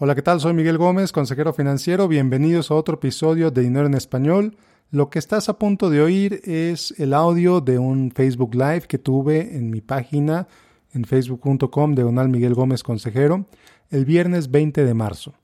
[0.00, 0.38] Hola, ¿qué tal?
[0.38, 2.06] Soy Miguel Gómez, consejero financiero.
[2.06, 4.56] Bienvenidos a otro episodio de Dinero en Español.
[4.92, 8.98] Lo que estás a punto de oír es el audio de un Facebook Live que
[8.98, 10.46] tuve en mi página
[10.92, 13.46] en facebook.com de Donald Miguel Gómez Consejero
[13.90, 15.34] el viernes 20 de marzo.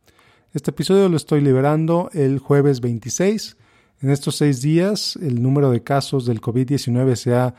[0.52, 3.57] Este episodio lo estoy liberando el jueves 26.
[4.02, 7.57] En estos seis días el número de casos del COVID-19 se ha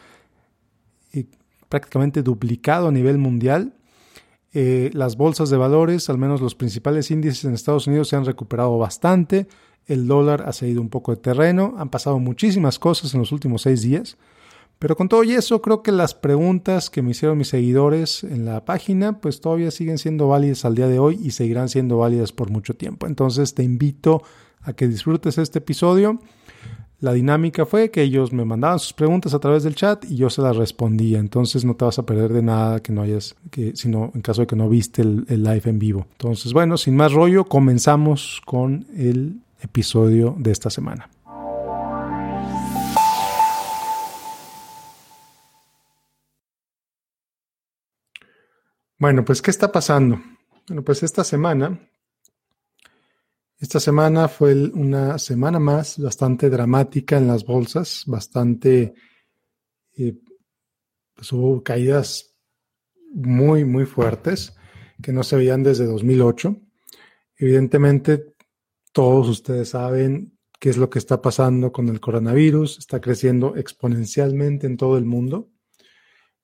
[1.11, 1.25] eh,
[1.67, 3.73] prácticamente duplicado a nivel mundial
[4.57, 8.23] eh, las bolsas de valores, al menos los principales índices en Estados Unidos, se han
[8.23, 9.47] recuperado bastante.
[9.85, 11.75] El dólar ha seguido un poco de terreno.
[11.77, 14.17] Han pasado muchísimas cosas en los últimos seis días.
[14.79, 18.45] Pero con todo y eso, creo que las preguntas que me hicieron mis seguidores en
[18.45, 22.31] la página, pues todavía siguen siendo válidas al día de hoy y seguirán siendo válidas
[22.31, 23.07] por mucho tiempo.
[23.07, 24.23] Entonces te invito
[24.61, 26.21] a que disfrutes este episodio.
[27.01, 30.29] La dinámica fue que ellos me mandaban sus preguntas a través del chat y yo
[30.29, 31.19] se las respondía.
[31.19, 33.35] Entonces no te vas a perder de nada que no hayas,
[33.73, 36.07] sino en caso de que no viste el, el live en vivo.
[36.13, 41.09] Entonces, bueno, sin más rollo, comenzamos con el episodio de esta semana.
[48.97, 50.21] Bueno, pues, ¿qué está pasando?
[50.67, 51.77] Bueno, pues esta semana
[53.57, 58.93] esta semana fue una semana más bastante dramática en las bolsas, bastante,
[59.97, 60.17] eh,
[61.13, 62.35] pues hubo caídas
[63.13, 64.53] muy, muy fuertes
[65.01, 66.57] que no se veían desde 2008.
[67.37, 68.35] Evidentemente,
[68.91, 74.67] todos ustedes saben qué es lo que está pasando con el coronavirus, está creciendo exponencialmente
[74.67, 75.49] en todo el mundo.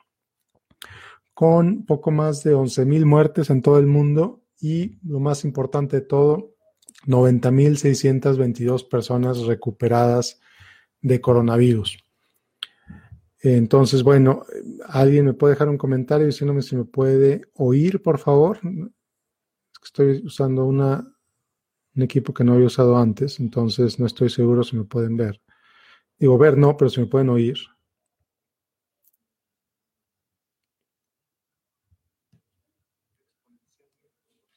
[1.35, 6.07] con poco más de 11.000 muertes en todo el mundo y, lo más importante de
[6.07, 6.55] todo,
[7.07, 10.41] 90.622 personas recuperadas
[11.01, 11.99] de coronavirus.
[13.41, 14.45] Entonces, bueno,
[14.87, 18.61] alguien me puede dejar un comentario diciéndome si me puede oír, por favor
[19.83, 21.07] estoy usando una,
[21.95, 25.41] un equipo que no había usado antes, entonces no estoy seguro si me pueden ver.
[26.19, 27.59] Digo, ver no, pero si me pueden oír.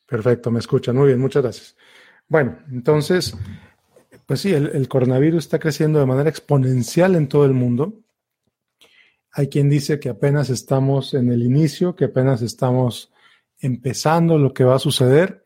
[0.05, 0.95] Perfecto, me escuchan.
[0.95, 1.75] Muy bien, muchas gracias.
[2.27, 3.35] Bueno, entonces,
[4.25, 8.03] pues sí, el, el, coronavirus está creciendo de manera exponencial en todo el mundo.
[9.31, 13.11] Hay quien dice que apenas estamos en el inicio, que apenas estamos
[13.65, 15.43] empezando lo que va a suceder.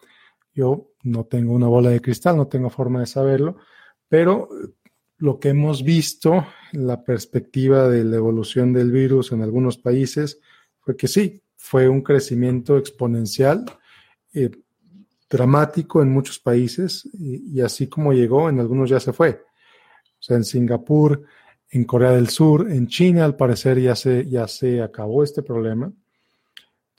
[0.53, 3.57] Yo no tengo una bola de cristal, no tengo forma de saberlo,
[4.07, 4.49] pero
[5.17, 10.39] lo que hemos visto, la perspectiva de la evolución del virus en algunos países,
[10.79, 13.65] fue que sí, fue un crecimiento exponencial,
[14.33, 14.49] eh,
[15.29, 19.43] dramático en muchos países, y, y, así como llegó, en algunos ya se fue.
[20.19, 21.23] O sea, en Singapur,
[21.69, 25.93] en Corea del Sur, en China, al parecer ya se, ya se acabó este problema.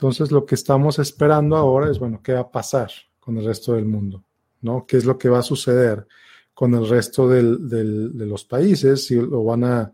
[0.01, 3.75] Entonces, lo que estamos esperando ahora es, bueno, ¿qué va a pasar con el resto
[3.75, 4.25] del mundo?
[4.63, 4.87] ¿No?
[4.87, 6.07] ¿Qué es lo que va a suceder
[6.55, 7.43] con el resto de
[8.25, 9.05] los países?
[9.05, 9.93] Si lo van a,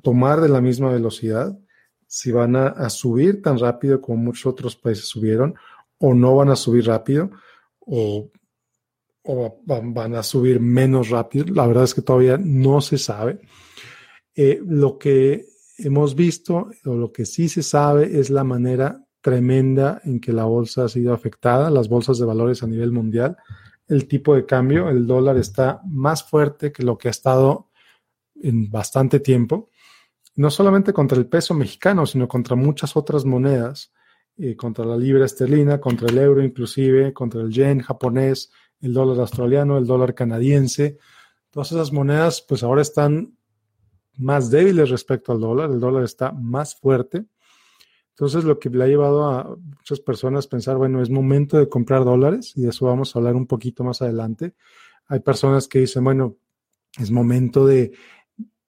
[0.00, 1.54] tomar de la misma velocidad,
[2.06, 5.54] si van a, subir tan rápido como muchos otros países subieron,
[5.98, 7.30] o no van a subir rápido,
[7.80, 8.30] o,
[9.66, 11.44] van, a subir menos rápido.
[11.52, 13.38] La verdad es que todavía no se sabe.
[14.34, 15.44] Eh, lo que
[15.76, 20.44] hemos visto, o lo que sí se sabe, es la manera tremenda en que la
[20.44, 23.36] bolsa ha sido afectada, las bolsas de valores a nivel mundial.
[23.88, 27.70] El tipo de cambio, el dólar está más fuerte que lo que ha estado
[28.34, 29.70] en bastante tiempo,
[30.34, 33.92] no solamente contra el peso mexicano, sino contra muchas otras monedas,
[34.36, 38.50] eh, contra la libra esterlina, contra el euro inclusive, contra el yen japonés,
[38.80, 40.98] el dólar australiano, el dólar canadiense.
[41.50, 43.36] Todas esas monedas pues ahora están
[44.16, 47.26] más débiles respecto al dólar, el dólar está más fuerte
[48.22, 51.68] entonces, lo que le ha llevado a muchas personas a pensar, bueno, es momento de
[51.68, 54.54] comprar dólares y de eso vamos a hablar un poquito más adelante.
[55.08, 56.36] Hay personas que dicen, bueno,
[57.00, 57.90] es momento de,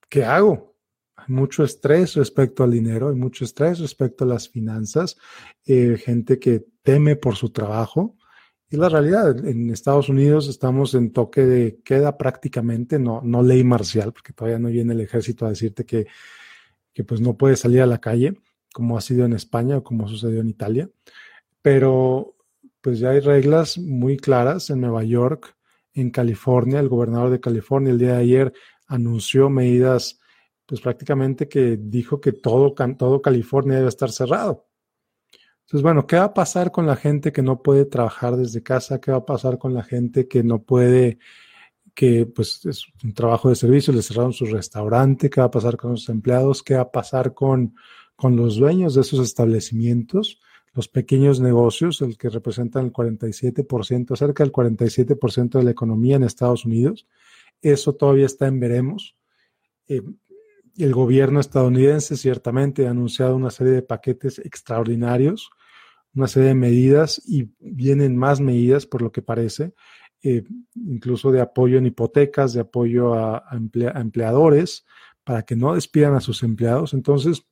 [0.09, 0.75] ¿qué hago?
[1.15, 5.17] Hay mucho estrés respecto al dinero, hay mucho estrés respecto a las finanzas,
[5.67, 8.17] eh, gente que teme por su trabajo.
[8.69, 13.63] Y la realidad, en Estados Unidos estamos en toque de queda prácticamente, no, no ley
[13.63, 16.09] marcial, porque todavía no viene el ejército a decirte que,
[16.93, 18.37] que pues no puedes salir a la calle
[18.75, 20.91] como ha sido en España o como sucedió en Italia,
[21.63, 22.35] pero
[22.81, 25.57] pues ya hay reglas muy claras en Nueva York,
[25.95, 28.53] en California, el gobernador de California el día de ayer
[28.89, 30.21] anunció medidas,
[30.67, 34.67] pues prácticamente que dijo que todo, todo California debe estar cerrado.
[35.61, 39.01] Entonces, bueno, ¿qué va a pasar con la gente que no puede trabajar desde casa?
[39.01, 41.19] ¿Qué va a pasar con la gente que no puede,
[41.95, 45.77] que pues es un trabajo de servicio, le cerraron su restaurante, qué va a pasar
[45.77, 47.77] con los empleados, qué va a pasar con,
[48.17, 50.41] con los dueños de esos establecimientos,
[50.73, 56.25] los pequeños negocios, el que representan el 47%, cerca del 47% de la economía en
[56.25, 57.07] Estados Unidos.
[57.63, 59.17] Eso todavía está en veremos.
[59.87, 60.03] Eh,
[60.77, 65.51] el gobierno estadounidense ciertamente ha anunciado una serie de paquetes extraordinarios,
[66.15, 69.75] una serie de medidas y vienen más medidas por lo que parece,
[70.23, 70.43] eh,
[70.75, 74.85] incluso de apoyo en hipotecas, de apoyo a, empleadores
[75.23, 76.95] para que no despidan a sus empleados.
[76.95, 77.47] Entonces,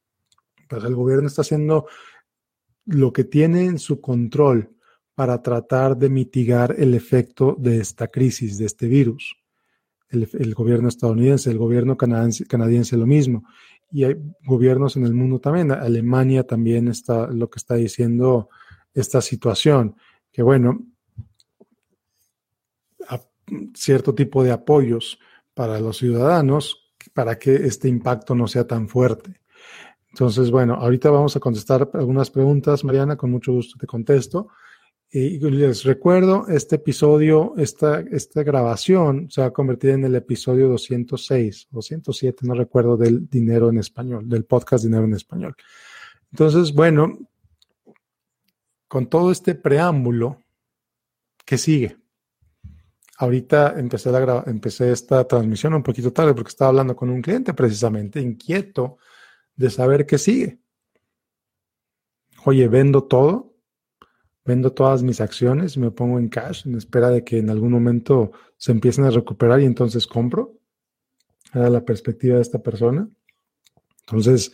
[0.73, 1.87] pues el gobierno está haciendo
[2.87, 4.75] lo que tiene en su control
[5.15, 9.37] para tratar de mitigar el efecto de esta crisis, de este virus.
[10.09, 13.45] El, gobierno estadounidense, el gobierno canadiense, canadiense lo mismo.
[13.91, 14.17] Y hay
[14.47, 15.73] gobiernos en el mundo también.
[15.73, 18.49] Alemania también está lo que está diciendo
[18.95, 19.97] esta situación,
[20.33, 20.87] que bueno,
[23.75, 25.19] cierto tipo de apoyos
[25.53, 29.43] para los ciudadanos para que este impacto no sea tan fuerte.
[30.13, 34.49] Entonces, bueno, ahorita vamos a contestar algunas preguntas, Mariana, con mucho gusto te contesto.
[35.11, 40.69] Y les recuerdo, este episodio, esta, esta grabación se va a convertir en el episodio
[40.69, 45.55] 206, 207, no recuerdo, del dinero en español, del podcast Dinero en Español.
[46.31, 47.19] Entonces, bueno,
[48.89, 50.43] con todo este preámbulo,
[51.45, 51.97] ¿qué sigue?
[53.19, 57.55] Ahorita empecé, la, empecé esta transmisión un poquito tarde porque estaba hablando con un cliente
[57.55, 58.99] precisamente inquieto
[59.57, 60.59] de saber qué sigue.
[62.45, 63.55] Oye, vendo todo,
[64.45, 68.33] vendo todas mis acciones, me pongo en cash en espera de que en algún momento
[68.57, 70.59] se empiecen a recuperar y entonces compro.
[71.55, 73.09] Era la perspectiva de esta persona.
[74.01, 74.53] Entonces,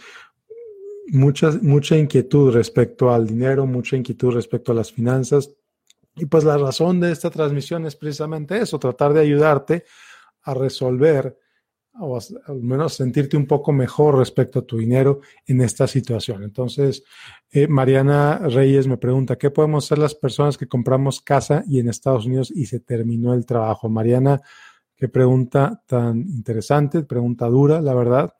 [1.08, 5.54] mucha, mucha inquietud respecto al dinero, mucha inquietud respecto a las finanzas.
[6.16, 9.84] Y pues la razón de esta transmisión es precisamente eso, tratar de ayudarte
[10.42, 11.38] a resolver
[12.00, 16.42] o al menos sentirte un poco mejor respecto a tu dinero en esta situación.
[16.42, 17.02] Entonces,
[17.50, 21.88] eh, Mariana Reyes me pregunta, ¿qué podemos hacer las personas que compramos casa y en
[21.88, 23.88] Estados Unidos y se terminó el trabajo?
[23.88, 24.40] Mariana,
[24.96, 28.34] qué pregunta tan interesante, pregunta dura, la verdad.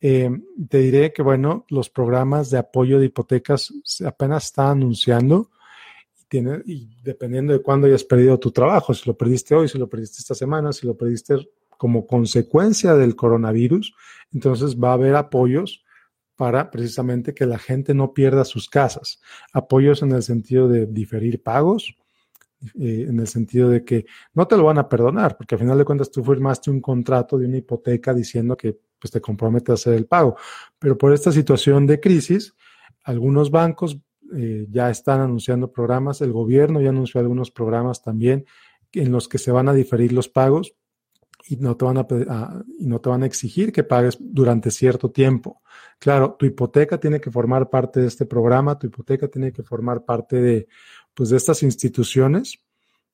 [0.00, 0.30] Eh,
[0.68, 3.72] te diré que, bueno, los programas de apoyo de hipotecas
[4.04, 5.50] apenas están anunciando.
[6.28, 9.88] Tiene, y dependiendo de cuándo hayas perdido tu trabajo, si lo perdiste hoy, si lo
[9.88, 11.34] perdiste esta semana, si lo perdiste
[11.80, 13.94] como consecuencia del coronavirus,
[14.32, 15.82] entonces va a haber apoyos
[16.36, 19.18] para precisamente que la gente no pierda sus casas.
[19.54, 21.96] Apoyos en el sentido de diferir pagos,
[22.78, 24.04] eh, en el sentido de que
[24.34, 27.38] no te lo van a perdonar, porque al final de cuentas tú firmaste un contrato
[27.38, 30.36] de una hipoteca diciendo que pues, te compromete a hacer el pago.
[30.78, 32.54] Pero por esta situación de crisis,
[33.04, 33.96] algunos bancos
[34.36, 38.44] eh, ya están anunciando programas, el gobierno ya anunció algunos programas también
[38.92, 40.74] en los que se van a diferir los pagos
[41.46, 42.06] y no te van a,
[42.78, 45.62] y no te van a exigir que pagues durante cierto tiempo.
[45.98, 50.04] Claro, tu hipoteca tiene que formar parte de este programa, tu hipoteca tiene que formar
[50.04, 50.68] parte de,
[51.14, 52.58] pues, de estas instituciones.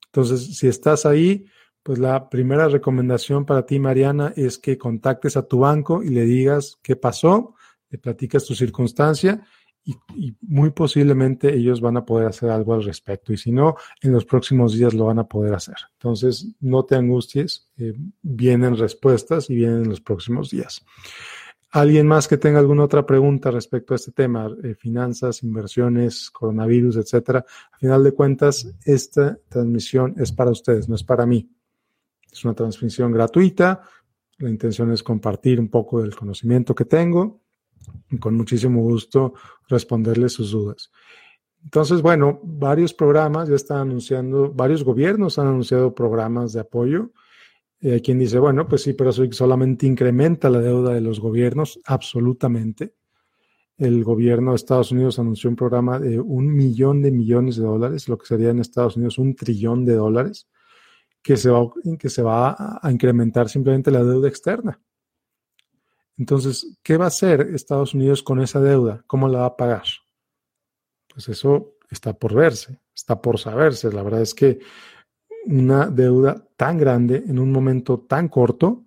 [0.05, 1.45] Entonces, si estás ahí,
[1.83, 6.23] pues la primera recomendación para ti, Mariana, es que contactes a tu banco y le
[6.23, 7.55] digas qué pasó,
[7.89, 9.45] le platicas tu circunstancia
[9.87, 13.31] y, muy posiblemente ellos van a poder hacer algo al respecto.
[13.31, 15.77] Y si no, en los próximos días lo van a poder hacer.
[15.93, 20.85] Entonces, no te angusties, eh, vienen respuestas y vienen en los próximos días.
[21.71, 24.49] ¿Alguien más que tenga alguna otra pregunta respecto a este tema?
[24.63, 27.45] Eh, finanzas, inversiones, coronavirus, etcétera.
[27.71, 31.49] A final de cuentas, esta transmisión es para ustedes, no es para mí.
[32.31, 33.81] Es una transmisión gratuita.
[34.39, 37.46] La intención es compartir un poco del conocimiento que tengo
[38.19, 39.33] con muchísimo gusto
[39.67, 40.91] responderles sus dudas.
[41.63, 47.11] Entonces, bueno, varios programas ya están anunciando, varios gobiernos han anunciado programas de apoyo.
[47.81, 51.79] Hay quien dice, bueno, pues sí, pero eso solamente incrementa la deuda de los gobiernos,
[51.85, 52.93] absolutamente.
[53.77, 58.07] El gobierno de Estados Unidos anunció un programa de un millón de millones de dólares,
[58.07, 60.47] lo que sería en Estados Unidos un trillón de dólares,
[61.21, 64.79] que se va, que se va a incrementar simplemente la deuda externa.
[66.17, 69.03] Entonces, ¿qué va a hacer Estados Unidos con esa deuda?
[69.07, 69.85] ¿Cómo la va a pagar?
[71.07, 73.91] Pues eso está por verse, está por saberse.
[73.91, 74.59] La verdad es que
[75.45, 78.83] una deuda tan grande en un momento tan corto,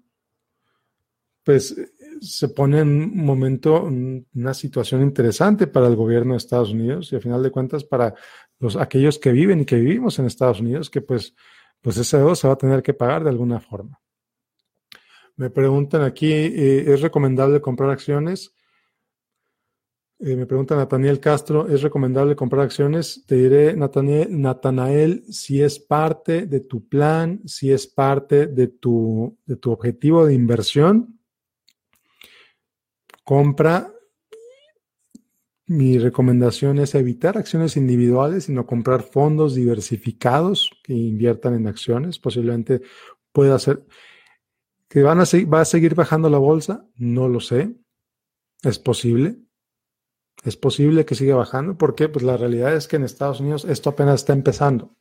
[1.45, 1.75] pues
[2.21, 7.17] se pone en un momento, una situación interesante para el gobierno de Estados Unidos y
[7.17, 8.15] al final de cuentas para
[8.59, 11.35] los, aquellos que viven y que vivimos en Estados Unidos, que pues,
[11.81, 13.99] pues esa deuda se va a tener que pagar de alguna forma.
[15.41, 18.55] Me preguntan aquí, eh, ¿es recomendable comprar acciones?
[20.19, 23.25] Eh, me pregunta Nataniel Castro, ¿es recomendable comprar acciones?
[23.27, 29.39] Te diré, Nataniel, Natanael, si es parte de tu plan, si es parte de tu,
[29.47, 31.19] de tu objetivo de inversión,
[33.25, 33.95] compra.
[35.65, 42.19] Mi recomendación es evitar acciones individuales, sino comprar fondos diversificados que inviertan en acciones.
[42.19, 42.83] Posiblemente
[43.33, 43.87] pueda ser
[44.91, 47.77] que van a va a seguir bajando la bolsa, no lo sé.
[48.63, 49.39] Es posible,
[50.43, 51.79] es posible que siga bajando.
[51.79, 54.97] porque Pues la realidad es que en Estados Unidos esto apenas está empezando.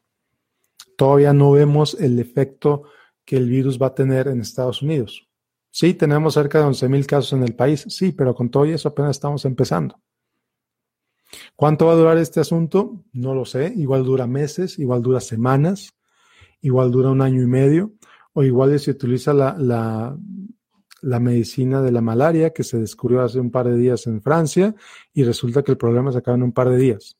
[0.96, 2.84] Todavía no vemos el efecto
[3.26, 5.28] que el virus va a tener en Estados Unidos.
[5.72, 8.90] Sí, tenemos cerca de 11 mil casos en el país, sí, pero con todo eso
[8.90, 10.00] apenas estamos empezando.
[11.56, 13.04] ¿Cuánto va a durar este asunto?
[13.12, 13.74] No lo sé.
[13.76, 15.96] Igual dura meses, igual dura semanas,
[16.62, 17.94] igual dura un año y medio,
[18.34, 20.18] o igual se utiliza la, la,
[21.02, 24.76] la medicina de la malaria que se descubrió hace un par de días en Francia
[25.14, 27.18] y resulta que el problema se acaba en un par de días.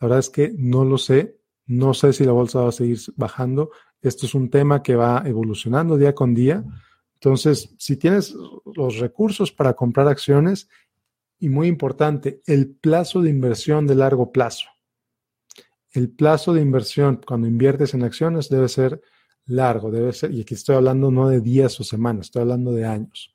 [0.00, 2.98] La verdad es que no lo sé, no sé si la bolsa va a seguir
[3.16, 3.70] bajando.
[4.02, 6.64] Esto es un tema que va evolucionando día con día.
[7.14, 8.34] Entonces, si tienes
[8.76, 10.68] los recursos para comprar acciones,
[11.44, 14.66] y muy importante, el plazo de inversión de largo plazo.
[15.92, 19.02] El plazo de inversión cuando inviertes en acciones debe ser
[19.46, 22.84] largo, debe ser, y aquí estoy hablando no de días o semanas, estoy hablando de
[22.86, 23.34] años.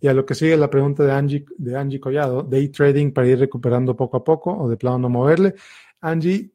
[0.00, 3.26] Y a lo que sigue la pregunta de Angie, de Angie Collado, day trading para
[3.28, 5.54] ir recuperando poco a poco o de plano no moverle.
[6.00, 6.52] Angie,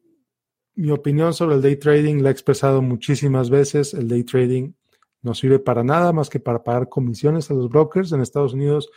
[0.76, 3.92] mi opinión sobre el day trading la he expresado muchísimas veces.
[3.92, 4.72] El day trading
[5.22, 8.12] no sirve para nada más que para pagar comisiones a los brokers.
[8.12, 8.90] En Estados Unidos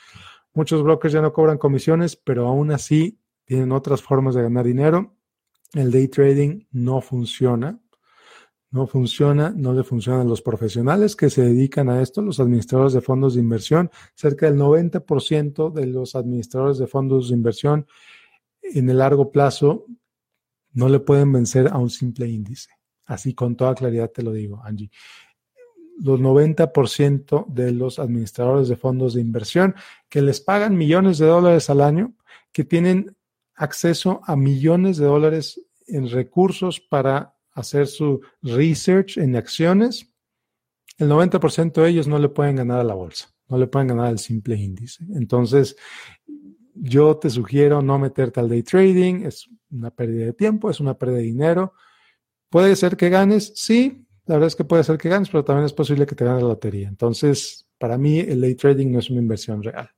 [0.53, 5.15] muchos brokers ya no cobran comisiones, pero aún así tienen otras formas de ganar dinero.
[5.73, 7.79] El day trading no funciona
[8.73, 13.01] no funciona, no le funcionan los profesionales que se dedican a esto, los administradores de
[13.01, 13.91] fondos de inversión.
[14.15, 17.85] Cerca del 90% de los administradores de fondos de inversión
[18.63, 19.85] en el largo plazo
[20.71, 22.71] no le pueden vencer a un simple índice.
[23.05, 24.89] Así con toda claridad te lo digo, Angie.
[25.99, 29.75] Los 90% de los administradores de fondos de inversión
[30.09, 32.15] que les pagan millones de dólares al año,
[32.51, 33.15] que tienen
[33.53, 40.11] acceso a millones de dólares en recursos para hacer su research en acciones,
[40.97, 44.07] el 90% de ellos no le pueden ganar a la bolsa, no le pueden ganar
[44.07, 45.03] al simple índice.
[45.15, 45.75] Entonces,
[46.75, 50.97] yo te sugiero no meterte al day trading, es una pérdida de tiempo, es una
[50.97, 51.73] pérdida de dinero.
[52.49, 55.65] Puede ser que ganes, sí, la verdad es que puede ser que ganes, pero también
[55.65, 56.87] es posible que te ganes la lotería.
[56.87, 59.89] Entonces, para mí, el day trading no es una inversión real.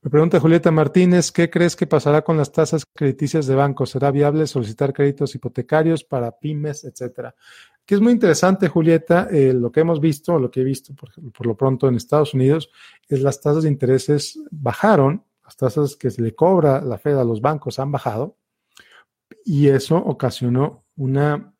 [0.00, 3.84] Me pregunta Julieta Martínez, ¿qué crees que pasará con las tasas crediticias de banco?
[3.84, 7.34] ¿Será viable solicitar créditos hipotecarios para pymes, etcétera?
[7.84, 11.10] Que es muy interesante, Julieta, eh, lo que hemos visto, lo que he visto por,
[11.32, 12.70] por, lo pronto en Estados Unidos,
[13.08, 17.24] es las tasas de intereses bajaron, las tasas que se le cobra la Fed a
[17.24, 18.36] los bancos han bajado,
[19.44, 21.54] y eso ocasionó una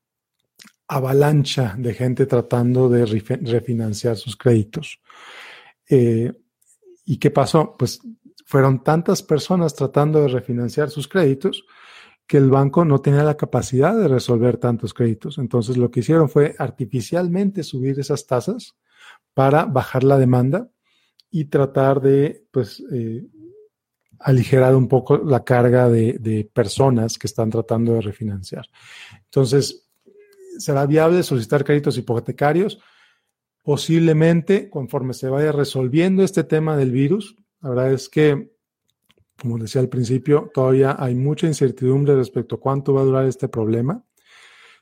[0.87, 5.01] avalancha de gente tratando de refinanciar sus créditos.
[5.89, 6.33] Eh,
[7.05, 7.75] ¿Y qué pasó?
[7.79, 8.01] Pues
[8.49, 11.67] fueron tantas personas tratando de refinanciar sus créditos
[12.27, 15.37] que el banco no tenía la capacidad de resolver tantos créditos.
[15.37, 18.75] Entonces lo que hicieron fue artificialmente subir esas tasas
[19.35, 20.71] para bajar la demanda
[21.31, 23.27] y tratar de pues, eh,
[24.19, 28.65] aligerar un poco la carga de, de, personas que están tratando de refinanciar.
[29.25, 29.91] Entonces,
[30.59, 32.81] ¿será viable solicitar créditos hipotecarios?
[33.63, 38.53] Posiblemente, conforme se vaya resolviendo este tema del virus, la verdad es que,
[39.41, 43.49] como decía al principio, todavía hay mucha incertidumbre respecto a cuánto va a durar este
[43.49, 44.05] problema.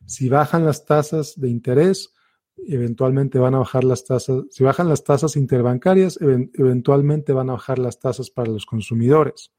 [0.04, 2.14] Si bajan las tasas de interés,
[2.56, 7.78] eventualmente van a bajar las tasas, si bajan las tasas interbancarias, eventualmente van a bajar
[7.78, 9.52] las tasas para los consumidores.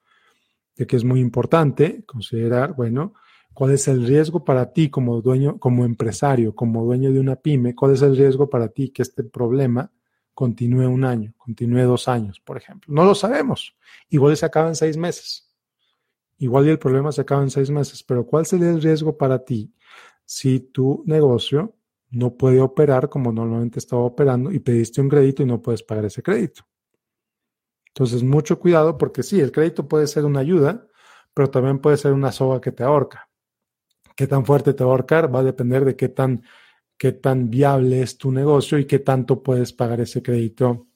[0.76, 3.14] De que es muy importante considerar, bueno,
[3.54, 7.74] cuál es el riesgo para ti como dueño, como empresario, como dueño de una pyme,
[7.74, 9.92] cuál es el riesgo para ti que este problema
[10.38, 12.94] continúe un año, continúe dos años, por ejemplo.
[12.94, 13.75] No lo sabemos.
[14.08, 15.51] Igual se acaba en seis meses.
[16.38, 19.44] Igual y el problema se acaba en seis meses, pero ¿cuál sería el riesgo para
[19.44, 19.74] ti
[20.25, 21.74] si tu negocio
[22.12, 26.06] no puede operar como normalmente estaba operando y pediste un crédito y no puedes pagar
[26.06, 26.67] ese crédito?
[27.88, 30.86] Entonces, mucho cuidado porque sí, el crédito puede ser una ayuda,
[31.34, 33.27] pero también puede ser una soga que te ahorca.
[34.15, 35.34] ¿Qué tan fuerte te va a ahorcar?
[35.34, 36.44] Va a depender de qué tan
[36.98, 40.88] qué tan viable es tu negocio y qué tanto puedes pagar ese crédito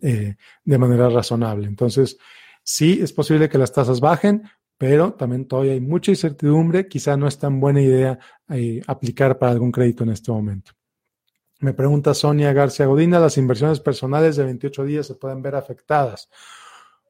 [0.00, 1.66] eh, de manera razonable.
[1.66, 2.18] Entonces,
[2.62, 4.42] sí, es posible que las tasas bajen,
[4.76, 6.88] pero también todavía hay mucha incertidumbre.
[6.88, 8.18] Quizá no es tan buena idea
[8.48, 10.72] eh, aplicar para algún crédito en este momento.
[11.60, 16.30] Me pregunta Sonia García Godina, ¿las inversiones personales de 28 días se pueden ver afectadas?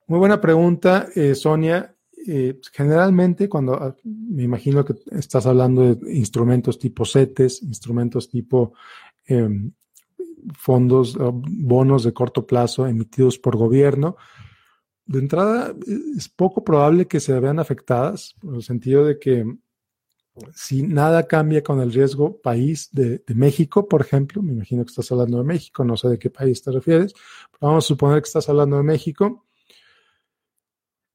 [0.06, 1.94] Muy buena pregunta, eh, Sonia.
[2.26, 8.72] Eh, generalmente cuando ah, me imagino que estás hablando de instrumentos tipo CETES, instrumentos tipo
[9.26, 9.72] em,
[10.56, 14.16] fondos, bonos de corto plazo emitidos por gobierno,
[15.06, 15.74] de entrada
[16.16, 19.44] es poco probable que se vean afectadas, en el sentido de que
[20.54, 25.10] si nada cambia con el riesgo país de, México, por ejemplo, me imagino que estás
[25.10, 27.12] hablando de México, no sé de qué país te refieres,
[27.50, 29.46] pero vamos a suponer que estás hablando de México,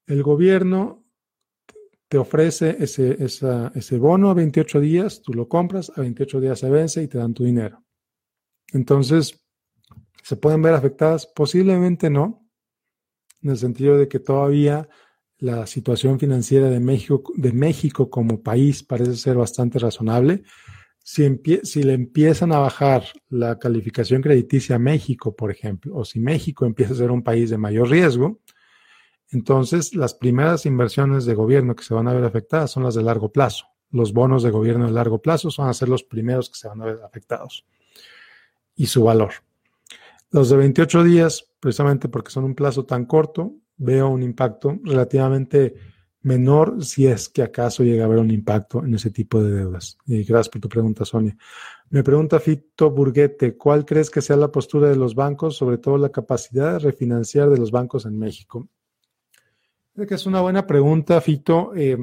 [0.06, 1.04] el gobierno
[2.08, 6.70] te ofrece ese, ese bono a 28 días, tú lo compras, a 28 días se
[6.70, 7.82] vence y te dan tu dinero.
[8.72, 9.44] Entonces,
[10.22, 11.26] ¿se pueden ver afectadas?
[11.26, 12.48] Posiblemente no,
[13.42, 14.88] en el sentido de que todavía
[15.38, 20.42] la situación financiera de México, de México como país parece ser bastante razonable.
[21.02, 21.22] Si,
[21.64, 26.64] si, le empiezan a bajar la calificación crediticia a México, por ejemplo, o si México
[26.64, 28.40] empieza a ser un país de mayor riesgo,
[29.34, 33.02] entonces las primeras inversiones de gobierno que se van a ver afectadas son las de
[33.02, 33.66] largo plazo.
[33.90, 36.80] Los bonos de gobierno de largo plazo van a ser los primeros que se van
[36.80, 37.66] a ver afectados
[38.76, 39.32] y su valor.
[40.30, 45.74] Los de 28 días, precisamente porque son un plazo tan corto, veo un impacto relativamente
[46.22, 49.98] menor si es que acaso llega a haber un impacto en ese tipo de deudas.
[50.06, 51.36] Y gracias por tu pregunta, Sonia.
[51.90, 55.98] Me pregunta Fito Burguete, ¿cuál crees que sea la postura de los bancos, sobre todo
[55.98, 58.68] la capacidad de refinanciar de los bancos en México?
[59.94, 61.72] Creo que es una buena pregunta, Fito.
[61.76, 61.96] Eh,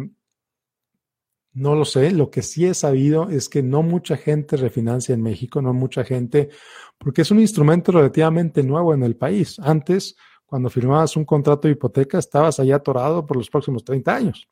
[1.54, 2.12] no lo sé.
[2.12, 6.06] Lo que sí he sabido es que no mucha gente refinancia en México, no mucha
[6.06, 6.50] gente,
[6.98, 9.60] porque es un instrumento relativamente nuevo en el país.
[9.60, 14.48] Antes, cuando firmabas un contrato de hipoteca, estabas allá atorado por los próximos 30 años.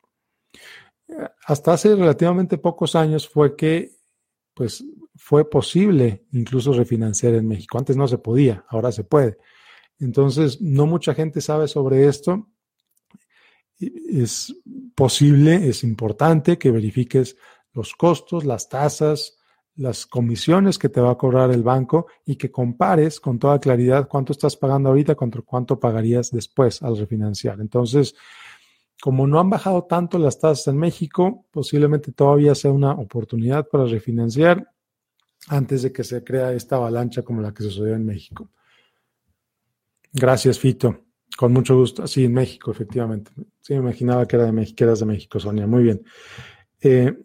[1.46, 3.92] Hasta hace relativamente pocos años fue que,
[4.54, 4.84] pues,
[5.16, 7.78] fue posible incluso refinanciar en México.
[7.78, 9.38] Antes no se podía, ahora se puede.
[9.98, 12.46] Entonces, no mucha gente sabe sobre esto.
[13.80, 14.54] Es
[14.94, 17.36] posible, es importante que verifiques
[17.72, 19.38] los costos, las tasas,
[19.76, 24.08] las comisiones que te va a cobrar el banco y que compares con toda claridad
[24.08, 27.60] cuánto estás pagando ahorita contra cuánto pagarías después al refinanciar.
[27.60, 28.14] Entonces,
[29.00, 33.86] como no han bajado tanto las tasas en México, posiblemente todavía sea una oportunidad para
[33.86, 34.70] refinanciar
[35.48, 38.50] antes de que se crea esta avalancha como la que sucedió en México.
[40.12, 41.09] Gracias, Fito.
[41.40, 42.06] Con mucho gusto.
[42.06, 43.30] Sí, en México, efectivamente.
[43.62, 45.66] Sí, me imaginaba que, era de México, que eras de México, Sonia.
[45.66, 46.04] Muy bien.
[46.82, 47.16] Eh,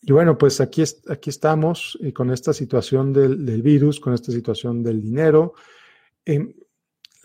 [0.00, 4.82] y bueno, pues aquí, aquí estamos eh, con esta situación del, virus, con esta situación
[4.82, 5.54] del dinero.
[6.26, 6.52] Eh,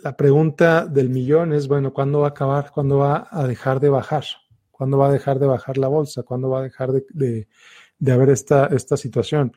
[0.03, 2.69] la pregunta del millón es, bueno, ¿cuándo va a acabar?
[2.71, 4.25] ¿Cuándo va a dejar de bajar?
[4.69, 6.21] ¿Cuándo va a dejar de bajar la bolsa?
[6.21, 7.47] ¿Cuándo va a dejar de,
[8.07, 9.51] haber esta, esta situación?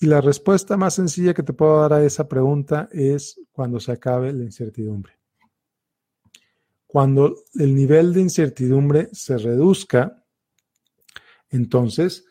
[0.00, 3.92] Y la respuesta más sencilla que te puedo dar a esa pregunta es cuando se
[3.92, 5.15] acabe la incertidumbre.
[6.86, 10.24] Cuando el nivel de incertidumbre se reduzca,
[11.50, 12.24] entonces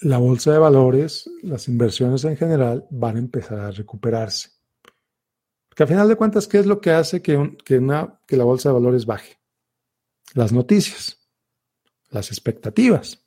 [0.00, 4.50] la bolsa de valores, las inversiones en general van a empezar a recuperarse.
[5.68, 7.80] Porque al final de cuentas, ¿qué es lo que hace que, que,
[8.26, 9.38] que la bolsa de valores baje?
[10.34, 11.26] Las noticias,
[12.10, 13.24] las expectativas,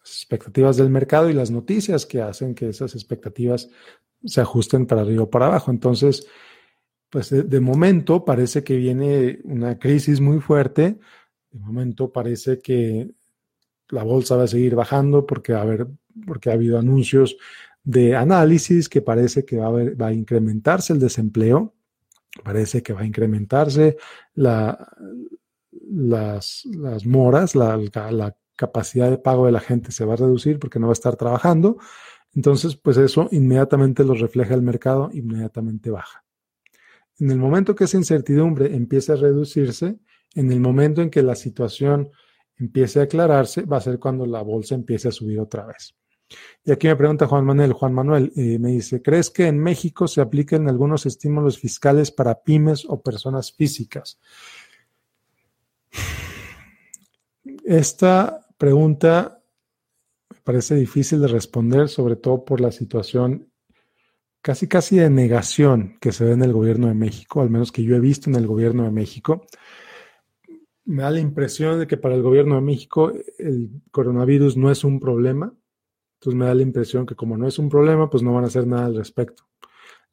[0.00, 3.68] las expectativas del mercado y las noticias que hacen que esas expectativas
[4.24, 5.70] se ajusten para arriba o para abajo.
[5.70, 6.26] Entonces,
[7.14, 10.98] pues de momento parece que viene una crisis muy fuerte,
[11.52, 13.08] de momento parece que
[13.88, 15.62] la bolsa va a seguir bajando porque, ha
[16.52, 17.36] habido anuncios
[17.84, 21.76] de análisis que parece que va a, va a incrementarse el desempleo,
[22.42, 23.96] parece que va a incrementarse
[24.34, 24.76] la,
[25.88, 26.66] las,
[27.06, 30.92] moras, la capacidad de pago de la gente se va a reducir porque no va
[30.92, 31.78] a estar trabajando.
[32.34, 36.23] Entonces, pues eso inmediatamente lo refleja el mercado, inmediatamente baja.
[37.18, 39.98] En el momento que esa incertidumbre empiece a reducirse,
[40.34, 42.10] en el momento en que la situación
[42.56, 45.94] empiece a aclararse, va a ser cuando la bolsa empiece a subir otra vez.
[46.64, 50.08] Y aquí me pregunta Juan Manuel, Juan Manuel, eh, me dice, ¿crees que en México
[50.08, 54.18] se apliquen algunos estímulos fiscales para pymes o personas físicas?
[57.64, 59.42] Esta pregunta
[60.30, 63.50] me parece difícil de responder, sobre todo por la situación
[64.44, 67.82] casi casi de negación que se ve en el gobierno de México, al menos que
[67.82, 69.46] yo he visto en el gobierno de México
[70.84, 74.84] me da la impresión de que para el gobierno de México el coronavirus no es
[74.84, 75.52] un problema.
[76.14, 78.48] Entonces me da la impresión que como no es un problema, pues no van a
[78.48, 79.44] hacer nada al respecto.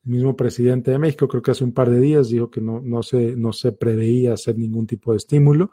[0.03, 2.81] El mismo presidente de México, creo que hace un par de días, dijo que no,
[2.81, 5.71] no, se, no se preveía hacer ningún tipo de estímulo,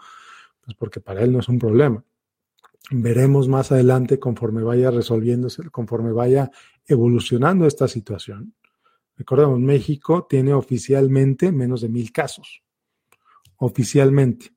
[0.60, 2.04] pues porque para él no es un problema.
[2.90, 6.50] Veremos más adelante conforme vaya resolviéndose, conforme vaya
[6.88, 8.54] evolucionando esta situación.
[9.16, 12.62] Recordemos, México tiene oficialmente menos de mil casos.
[13.56, 14.52] Oficialmente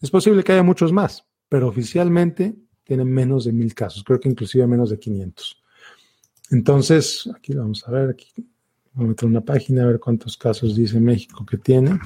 [0.00, 4.28] Es posible que haya muchos más, pero oficialmente tienen menos de mil casos, creo que
[4.28, 5.62] inclusive menos de 500.
[6.50, 8.32] Entonces, aquí vamos a ver, aquí
[8.92, 12.00] vamos a meter una página a ver cuántos casos dice México que tiene.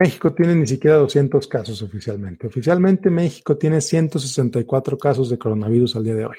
[0.00, 2.46] México tiene ni siquiera 200 casos oficialmente.
[2.46, 6.36] Oficialmente México tiene 164 casos de coronavirus al día de hoy.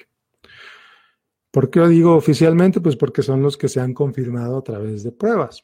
[1.52, 2.80] ¿Por qué digo oficialmente?
[2.80, 5.64] Pues porque son los que se han confirmado a través de pruebas.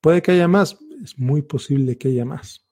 [0.00, 2.64] Puede que haya más, es muy posible que haya más.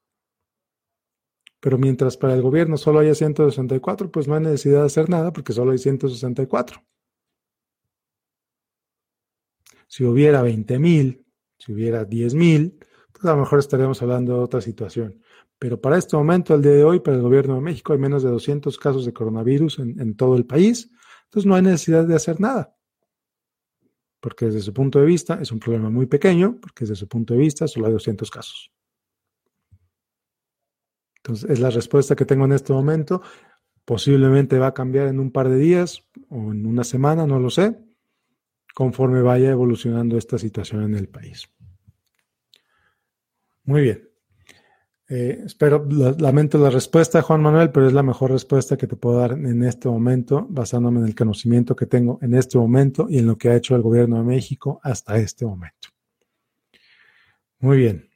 [1.61, 5.33] Pero mientras para el gobierno solo haya 164, pues no hay necesidad de hacer nada
[5.33, 6.83] porque solo hay 164.
[9.89, 11.27] Si hubiera 20 mil,
[11.59, 12.79] si hubiera 10 mil,
[13.13, 15.21] pues a lo mejor estaríamos hablando de otra situación.
[15.59, 18.23] Pero para este momento, al día de hoy, para el gobierno de México hay menos
[18.23, 20.91] de 200 casos de coronavirus en todo el país.
[21.33, 22.77] Entonces no hay necesidad de hacer nada.
[24.21, 27.33] Porque desde su punto de vista es un problema muy pequeño, porque desde su punto
[27.33, 28.71] de vista solo hay 200 casos.
[31.17, 33.23] Entonces es la respuesta que tengo en este momento.
[33.87, 37.49] Posiblemente va a cambiar en un par de días o en una semana, no lo
[37.49, 37.79] sé,
[38.75, 41.49] conforme vaya evolucionando esta situación en el país.
[43.65, 44.12] Muy bien.
[45.15, 49.19] Eh, espero, lamento la respuesta, Juan Manuel, pero es la mejor respuesta que te puedo
[49.19, 53.27] dar en este momento, basándome en el conocimiento que tengo en este momento y en
[53.27, 55.91] lo que ha hecho el gobierno de México hasta este momento.
[57.59, 58.09] Muy bien.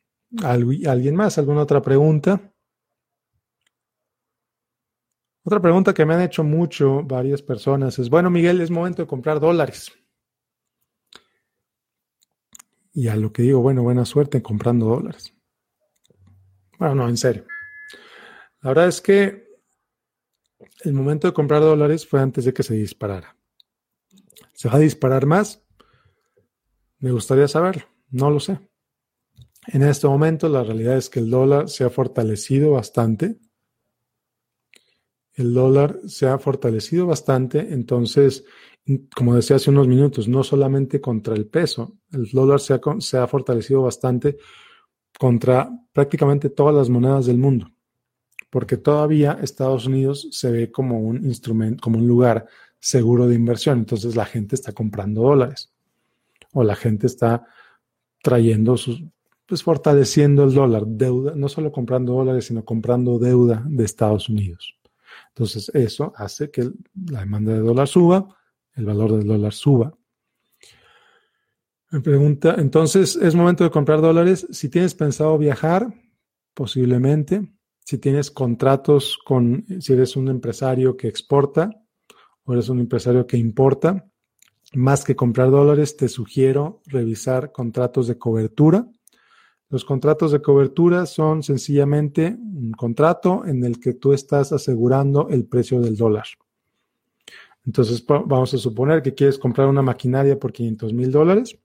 [0.43, 1.37] ¿Alguien más?
[1.37, 2.51] ¿Alguna otra pregunta?
[5.45, 9.07] Otra pregunta que me han hecho mucho varias personas es, bueno, Miguel, es momento de
[9.07, 9.93] comprar dólares.
[12.95, 15.36] Y a lo que digo, bueno, buena suerte comprando dólares.
[16.79, 17.47] Bueno, no, en serio.
[18.63, 19.47] La verdad es que
[20.85, 23.37] el momento de comprar dólares fue antes de que se disparara.
[24.53, 25.63] ¿Se va a disparar más?
[26.99, 27.85] Me gustaría saberlo.
[28.11, 28.59] No lo sé.
[29.69, 33.39] En este momento la realidad es que el dólar se ha fortalecido bastante.
[35.35, 37.73] El dólar se ha fortalecido bastante.
[37.73, 38.45] Entonces,
[39.15, 43.19] como decía hace unos minutos, no solamente contra el peso, el dólar se ha, se
[43.19, 44.39] ha fortalecido bastante
[45.19, 47.71] contra prácticamente todas las monedas del mundo,
[48.51, 52.47] porque todavía Estados Unidos se ve como un instrumento, como un lugar
[52.79, 53.79] seguro de inversión.
[53.79, 55.73] Entonces la gente está comprando dólares
[56.53, 57.47] o la gente está
[58.23, 59.03] trayendo sus,
[59.47, 64.77] pues fortaleciendo el dólar, deuda, no solo comprando dólares, sino comprando deuda de Estados Unidos.
[65.29, 66.71] Entonces eso hace que
[67.11, 68.37] la demanda de dólar suba,
[68.75, 69.97] el valor del dólar suba
[71.97, 74.47] me pregunta, entonces, ¿es momento de comprar dólares?
[74.51, 75.95] Si tienes pensado viajar,
[76.53, 77.49] posiblemente.
[77.87, 81.71] Si tienes contratos con, si eres un empresario que exporta
[82.45, 84.11] o eres un empresario que importa,
[84.75, 88.87] más que comprar dólares, te sugiero revisar contratos de cobertura.
[89.71, 95.47] Los contratos de cobertura son sencillamente un contrato en el que tú estás asegurando el
[95.47, 96.27] precio del dólar.
[97.65, 101.59] Entonces, vamos a suponer que quieres comprar una maquinaria por 500 mil dólares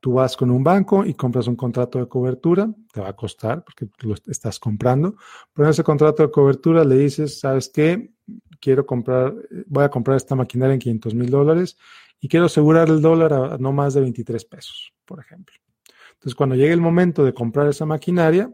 [0.00, 3.64] Tú vas con un banco y compras un contrato de cobertura, te va a costar
[3.64, 5.16] porque lo estás comprando,
[5.52, 8.12] pero en ese contrato de cobertura le dices, ¿sabes qué?
[8.60, 9.34] Quiero comprar,
[9.66, 11.76] voy a comprar esta maquinaria en 500 mil dólares
[12.20, 15.56] y quiero asegurar el dólar a no más de 23 pesos, por ejemplo.
[16.12, 18.52] Entonces, cuando llegue el momento de comprar esa maquinaria,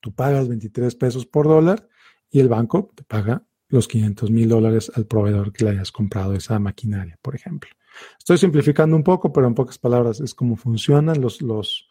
[0.00, 1.88] tú pagas 23 pesos por dólar
[2.30, 6.34] y el banco te paga los 500 mil dólares al proveedor que le hayas comprado
[6.34, 7.70] esa maquinaria, por ejemplo.
[8.18, 11.88] Estoy simplificando un poco, pero en pocas palabras es como funcionan los, los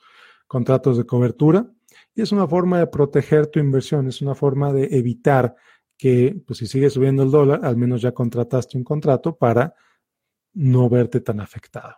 [0.48, 1.66] contratos de cobertura
[2.14, 5.56] y es una forma de proteger tu inversión, es una forma de evitar
[5.98, 9.76] que, pues si sigue subiendo el dólar, al menos ya contrataste un contrato para
[10.54, 11.96] no verte tan afectado.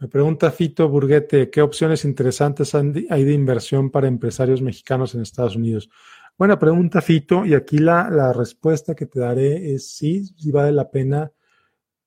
[0.00, 5.56] Me pregunta Fito Burguete, ¿qué opciones interesantes hay de inversión para empresarios mexicanos en Estados
[5.56, 5.88] Unidos?
[6.36, 10.72] Buena pregunta, Fito, y aquí la, la respuesta que te daré es sí, sí vale
[10.72, 11.30] la pena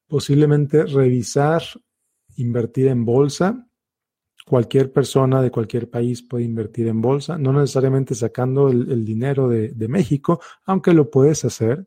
[0.08, 1.62] posiblemente revisar,
[2.38, 3.68] invertir en bolsa.
[4.46, 9.88] Cualquier persona de cualquier país puede invertir en bolsa, no necesariamente sacando el, dinero de,
[9.90, 11.86] México, aunque lo puedes hacer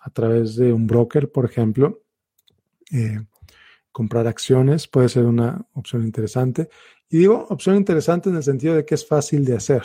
[0.00, 2.02] a través de un broker, por ejemplo.
[2.92, 3.18] Eh,
[3.90, 6.68] comprar acciones puede ser una opción interesante.
[7.08, 9.84] Y digo opción interesante en el sentido de que es fácil de hacer.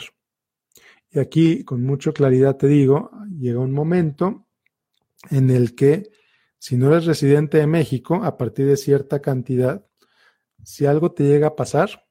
[1.10, 4.46] Y aquí, con mucha claridad te digo, llega un momento
[5.30, 6.10] en el que
[6.62, 9.84] si no eres residente de México, a partir de cierta cantidad,
[10.62, 12.06] si algo te llega a pasar,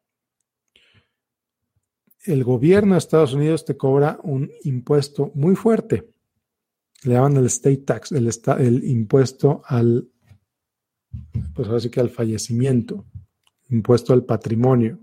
[2.25, 6.09] el gobierno de Estados Unidos te cobra un impuesto muy fuerte.
[7.03, 10.09] Le llaman el state tax, el, el impuesto al,
[11.55, 13.05] pues ahora que al fallecimiento,
[13.69, 14.99] impuesto al patrimonio.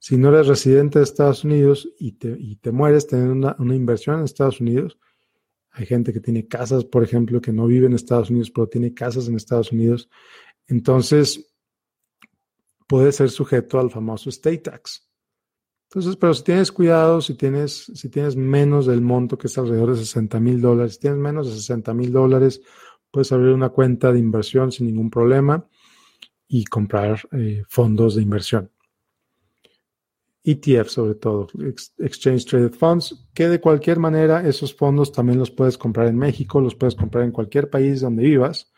[0.00, 4.18] si no eres residente de Estados Unidos y te, y te mueres teniendo una, inversión
[4.18, 4.98] en Estados Unidos,
[5.72, 8.92] hay gente que tiene casas, por ejemplo, que no vive en Estados Unidos, pero tiene
[8.92, 10.08] casas en Estados Unidos,
[10.66, 11.54] entonces
[12.86, 15.08] puede ser sujeto al famoso state tax.
[15.88, 19.90] Entonces, pero si tienes cuidado, si tienes, si tienes menos del monto que es alrededor
[19.90, 22.62] de 60 mil dólares, si tienes menos de 60 mil dólares,
[23.10, 25.66] puedes abrir una cuenta de inversión sin ningún problema
[26.46, 28.70] y comprar eh, fondos de inversión.
[30.42, 31.48] ETF sobre todo,
[31.98, 36.60] Exchange Traded Funds, que de cualquier manera esos fondos también los puedes comprar en México,
[36.60, 38.72] los puedes comprar en cualquier país donde vivas.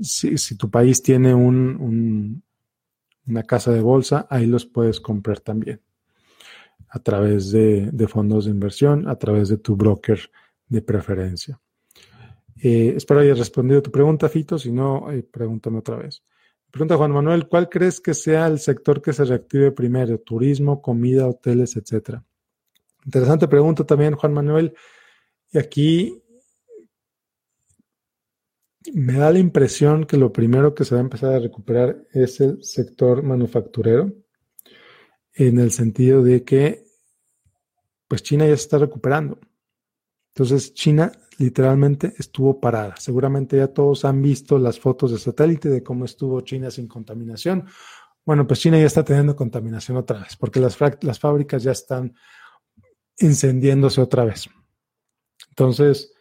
[0.00, 2.42] Si, tu país tiene un, un,
[3.26, 5.80] una casa de bolsa, ahí los puedes comprar también
[6.94, 10.30] a través de, fondos de inversión, a través de tu broker
[10.68, 11.60] de preferencia.
[12.62, 14.56] Eh, espero haya respondido tu pregunta, Fito.
[14.58, 16.22] Si no, eh, pregúntame otra vez.
[16.74, 20.18] Pregunta Juan Manuel, ¿cuál crees que sea el sector que se reactive primero?
[20.18, 22.24] Turismo, comida, hoteles, etcétera.
[23.04, 24.74] Interesante pregunta también, Juan Manuel.
[25.52, 26.20] Y aquí
[28.92, 32.40] me da la impresión que lo primero que se va a empezar a recuperar es
[32.40, 34.12] el sector manufacturero,
[35.32, 36.82] en el sentido de que,
[38.08, 39.38] pues China ya se está recuperando.
[40.34, 42.96] Entonces, China literalmente estuvo parada.
[42.96, 47.66] Seguramente ya todos han visto las fotos de satélite de cómo estuvo China sin contaminación.
[48.24, 52.14] Bueno, pues China ya está teniendo contaminación otra vez, porque las, las fábricas ya están
[53.18, 54.48] encendiéndose otra vez.
[55.50, 56.12] Entonces,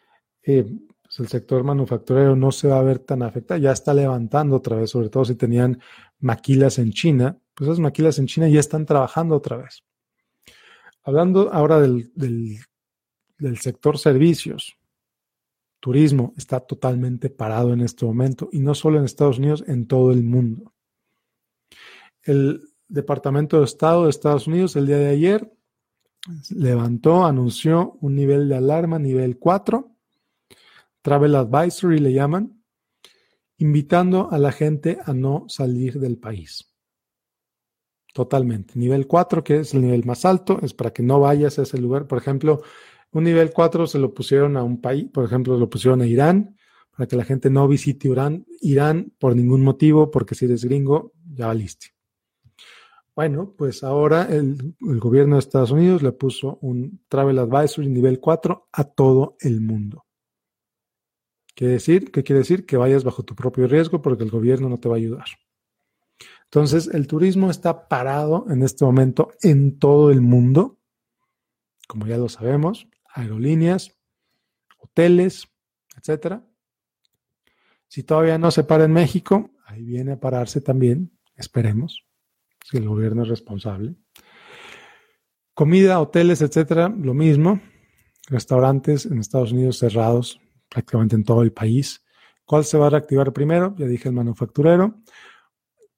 [0.44, 0.64] eh,
[1.02, 4.78] pues el sector manufacturero no se va a ver tan afectado, ya está levantando otra
[4.78, 5.80] vez, sobre todo si tenían
[6.20, 9.84] maquilas en China, pues esas maquilas en China ya están trabajando otra vez.
[11.04, 12.12] Hablando ahora del,
[13.44, 14.78] del sector servicios,
[15.82, 20.12] turismo está totalmente parado en este momento y no solo en Estados Unidos, en todo
[20.12, 20.74] el mundo.
[22.22, 25.52] El Departamento de Estado de Estados Unidos el día de ayer
[26.52, 29.92] levantó, anunció un nivel de alarma, nivel 4,
[31.02, 32.64] Travel Advisory le llaman,
[33.58, 36.74] invitando a la gente a no salir del país.
[38.14, 38.80] Totalmente.
[38.80, 41.80] Nivel 4, que es el nivel más alto, es para que no vayas a ese
[41.80, 42.08] lugar.
[42.08, 42.62] Por ejemplo,
[43.14, 46.58] un nivel 4 se lo pusieron a un país, por ejemplo, lo pusieron a Irán,
[46.96, 51.14] para que la gente no visite Irán, Irán por ningún motivo, porque si eres gringo,
[51.34, 51.88] ya valiste.
[53.16, 58.70] Bueno, pues ahora el, gobierno de Estados Unidos le puso un Travel Advisory nivel 4
[58.72, 60.06] a todo el mundo.
[61.56, 62.12] ¿Quiere decir?
[62.12, 62.66] ¿Qué quiere decir?
[62.66, 65.26] Que vayas bajo tu propio riesgo porque el gobierno no te va a ayudar.
[66.46, 70.80] Entonces, el turismo está parado en este momento en todo el mundo,
[71.88, 73.96] como ya lo sabemos aerolíneas,
[74.78, 75.48] hoteles,
[75.98, 76.44] etcétera.
[77.88, 82.06] Si todavía no se para en México, ahí viene a pararse también, esperemos,
[82.66, 83.96] si el gobierno es responsable.
[85.54, 87.62] Comida, hoteles, etcétera, lo mismo.
[88.28, 92.04] Restaurantes en Estados Unidos cerrados prácticamente en todo el país.
[92.46, 93.76] ¿Cuál se va a reactivar primero?
[93.78, 95.02] Ya dije el manufacturero.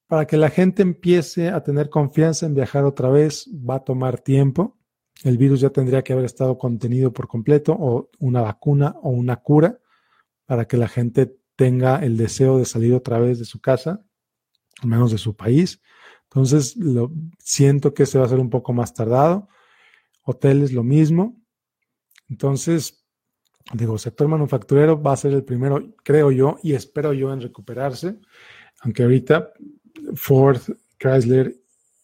[0.07, 4.19] Para que la gente empiece a tener confianza en viajar otra vez, va a tomar
[4.19, 4.77] tiempo
[5.23, 9.37] el virus ya tendría que haber estado contenido por completo o una vacuna o una
[9.37, 9.79] cura
[10.45, 14.03] para que la gente tenga el deseo de salir otra vez de su casa,
[14.81, 15.81] al menos de su país.
[16.23, 19.47] Entonces, lo, siento que se va a ser un poco más tardado.
[20.21, 21.41] Hoteles, lo mismo.
[22.29, 23.05] Entonces,
[23.73, 28.19] digo, sector manufacturero va a ser el primero, creo yo, y espero yo en recuperarse,
[28.81, 29.53] aunque ahorita
[30.15, 30.59] Ford,
[30.97, 31.55] Chrysler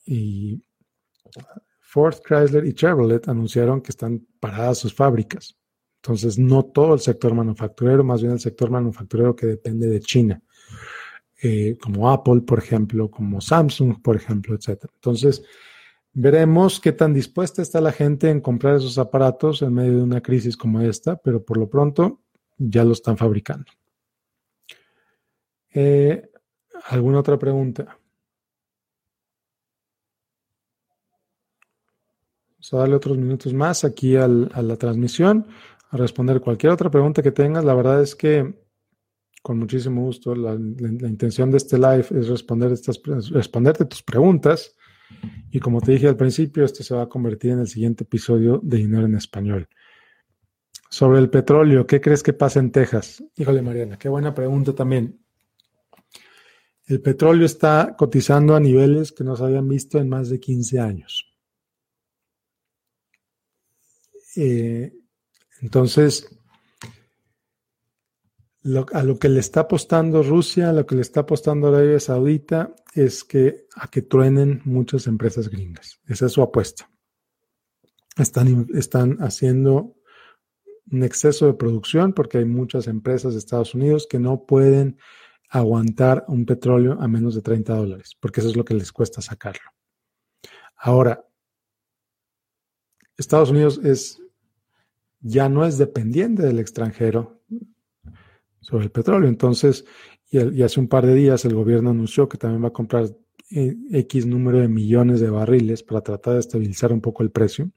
[0.06, 0.64] y
[1.92, 5.58] Ford, Chrysler y Chevrolet anunciaron que están paradas sus fábricas.
[5.98, 10.42] Entonces, no todo el sector manufacturero, más bien el sector manufacturero que depende de China,
[11.44, 14.86] eh, como Apple, por ejemplo, como Samsung, por ejemplo, etc.
[14.96, 15.44] Entonces,
[16.14, 20.22] veremos qué tan dispuesta está la gente en comprar esos aparatos en medio de una
[20.22, 22.22] crisis como esta, pero por lo pronto
[22.58, 23.70] ya lo están fabricando.
[25.74, 26.26] Eh,
[26.88, 27.98] ¿Alguna otra pregunta?
[32.62, 35.48] Vamos a darle otros minutos más aquí al, a la transmisión,
[35.90, 37.66] a responder cualquier otra pregunta que tengas.
[37.66, 38.54] La verdad es que
[39.42, 44.04] con muchísimo gusto, la, la, la intención de este live es responder estas, responderte tus
[44.04, 44.76] preguntas.
[45.50, 48.60] Y como te dije al principio, este se va a convertir en el siguiente episodio
[48.62, 49.68] de Dinero en Español.
[50.88, 53.24] Sobre el petróleo, ¿qué crees que pasa en Texas?
[53.38, 55.20] Híjole, Mariana, qué buena pregunta también.
[56.86, 60.80] El petróleo está cotizando a niveles que no se habían visto en más de 15
[60.80, 61.31] años.
[64.36, 64.94] Eh,
[65.62, 66.28] entonces,
[68.94, 72.76] a lo que le está apostando Rusia, a lo que le está apostando Arabia Saudita,
[72.94, 76.00] es que a que truenen muchas empresas gringas.
[76.08, 76.90] Esa es su apuesta.
[78.18, 79.96] Están, están haciendo
[80.92, 84.98] un exceso de producción porque hay muchas empresas de Estados Unidos que no pueden
[85.50, 89.22] aguantar un petróleo a menos de 30 dólares, porque eso es lo que les cuesta
[89.22, 89.70] sacarlo.
[90.76, 91.26] Ahora,
[93.18, 94.21] Estados Unidos es
[95.22, 97.42] ya no es dependiente del extranjero
[98.60, 99.30] sobre el petróleo.
[99.30, 99.86] Entonces,
[100.30, 103.06] y, hace un par de días el gobierno anunció que también va a comprar
[103.52, 107.72] eh, X número de millones de barriles para tratar de estabilizar un poco el precio.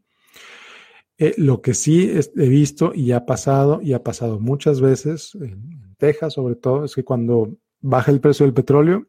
[1.18, 5.94] Eh, lo que sí he visto y ha pasado, y ha pasado muchas veces, en
[5.96, 9.06] Texas sobre todo, es que cuando baja el precio del petróleo,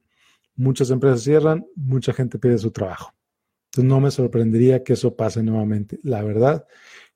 [0.55, 3.13] muchas empresas cierran, mucha gente pierde su trabajo.
[3.65, 5.99] Entonces no me sorprendería que eso pase nuevamente.
[6.03, 6.65] La verdad,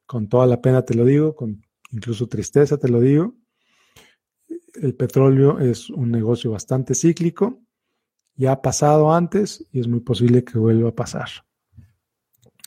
[0.10, 3.36] con toda la pena te lo digo, con incluso tristeza te lo digo,
[4.82, 7.60] el petróleo es un negocio bastante cíclico,
[8.34, 11.30] ya ha pasado antes y es muy posible que vuelva a pasar.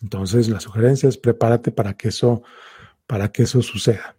[0.01, 2.45] Entonces, la sugerencia es prepárate para que eso,
[3.09, 4.17] para que eso suceda.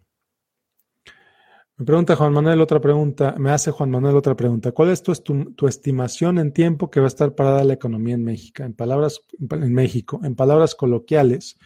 [1.78, 4.72] Me pregunta Juan Manuel otra pregunta, me hace Juan Manuel otra pregunta.
[4.72, 8.24] ¿Cuál es tu, tu, estimación en tiempo que va a estar parada la economía en
[8.24, 8.64] México?
[8.64, 11.56] En palabras, en México, en palabras coloquiales,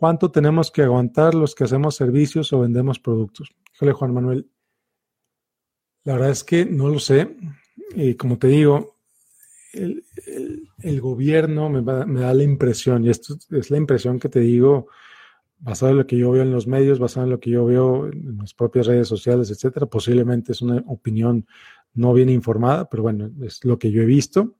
[0.00, 3.54] ¿cuánto tenemos que aguantar los que hacemos servicios o vendemos productos?
[3.74, 4.50] Híjole, Juan Manuel,
[6.04, 7.36] la verdad es que no lo sé.
[7.94, 8.96] Y como te digo,
[9.74, 14.88] el, gobierno me, da la impresión, y esto es la impresión que te digo,
[15.58, 18.06] basado en lo que yo veo en los medios, basado en lo que yo veo
[18.06, 19.84] en las propias redes sociales, etcétera.
[19.84, 21.46] Posiblemente es una opinión
[21.92, 24.54] no bien informada, pero bueno, es lo que yo he visto.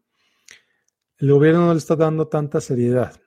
[1.17, 3.19] El gobierno no le está dando tanta seriedad.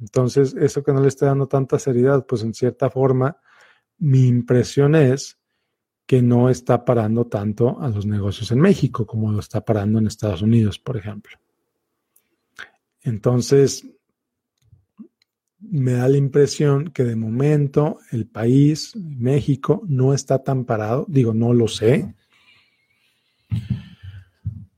[0.00, 3.38] Entonces, eso que no le está dando tanta seriedad, pues en cierta forma,
[3.98, 5.38] mi impresión es
[6.06, 10.06] que no está parando tanto a los negocios en México como lo está parando en
[10.06, 11.36] Estados Unidos, por ejemplo.
[13.02, 13.86] Entonces,
[15.60, 21.04] me da la impresión que de momento el país, México, no está tan parado.
[21.08, 22.14] Digo, no lo sé.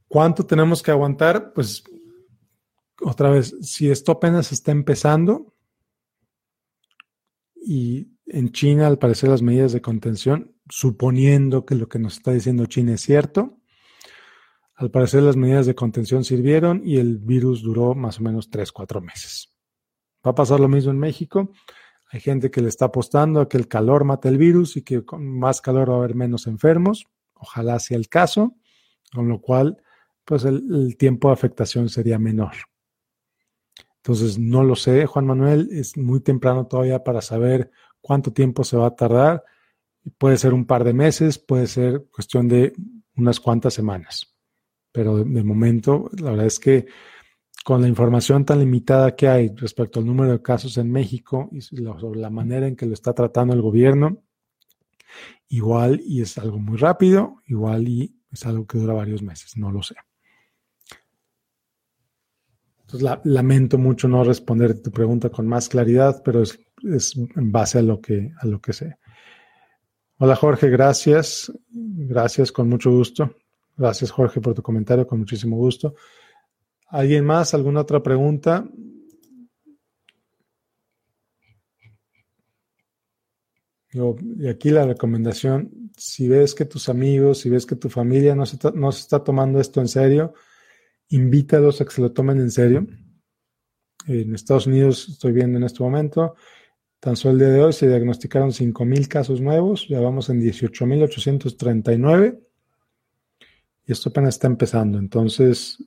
[0.09, 1.53] ¿Cuánto tenemos que aguantar?
[1.53, 1.85] Pues
[3.03, 5.55] otra vez, si esto apenas está empezando
[7.55, 12.33] y en China, al parecer, las medidas de contención suponiendo que lo que nos está
[12.33, 13.59] diciendo China es cierto.
[14.75, 18.73] Al parecer las medidas de contención sirvieron y el virus duró más o menos 3,
[18.73, 19.53] 4 meses.
[20.25, 21.53] Va a pasar lo mismo en México.
[22.13, 25.05] Hay gente que le está apostando a que el calor mate el virus y que
[25.05, 27.07] con más calor va a haber menos enfermos.
[27.35, 28.57] Ojalá sea el caso,
[29.13, 29.83] con lo cual
[30.25, 32.53] pues el, el tiempo de afectación sería menor.
[34.03, 38.77] Entonces, no lo sé, Juan Manuel, es muy temprano todavía para saber cuánto tiempo se
[38.77, 39.45] va a tardar
[40.19, 42.73] Puede ser un par de meses, puede ser cuestión de
[43.17, 44.35] unas cuantas semanas.
[44.93, 46.87] Pero de, momento, la verdad es que
[47.65, 51.61] con la información tan limitada que hay respecto al número de casos en México y
[51.61, 54.23] sobre la manera en que lo está tratando el gobierno,
[55.49, 59.71] igual y es algo muy rápido, igual y es algo que dura varios meses, no
[59.71, 59.97] lo sé.
[62.93, 67.83] Entonces, lamento mucho no responder tu pregunta con más claridad, pero es, en base a
[67.83, 68.97] lo que, a lo que sé.
[70.19, 71.53] Hola Jorge, gracias.
[71.71, 73.37] Gracias, con mucho gusto.
[73.77, 75.95] Gracias Jorge por tu comentario, con muchísimo gusto.
[76.89, 77.55] ¿Alguien más?
[77.55, 78.69] ¿Alguna otra pregunta?
[83.93, 88.47] Y aquí la recomendación, si ves que tus amigos, si ves que tu familia no
[88.47, 90.35] se, no se está tomando esto en serio,
[91.11, 92.87] invítalos a que se lo tomen en serio.
[94.07, 96.35] En Estados Unidos estoy viendo en este momento,
[97.01, 102.39] Tan solo el día de hoy se diagnosticaron 5.000 casos nuevos, ya vamos en 18.839
[103.87, 104.99] y esto apenas está empezando.
[104.99, 105.83] Entonces,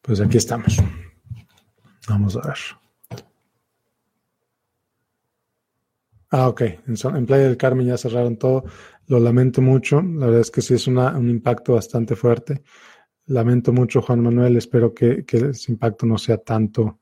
[0.00, 0.78] pues aquí estamos.
[2.08, 2.56] Vamos a ver.
[6.30, 6.62] Ah, ok.
[6.86, 8.64] En, Playa del Carmen ya cerraron todo.
[9.06, 10.02] Lo lamento mucho.
[10.02, 12.62] La verdad es que sí es un impacto bastante fuerte.
[13.26, 14.56] Lamento mucho, Juan Manuel.
[14.56, 17.00] Espero que, que ese impacto no sea tanto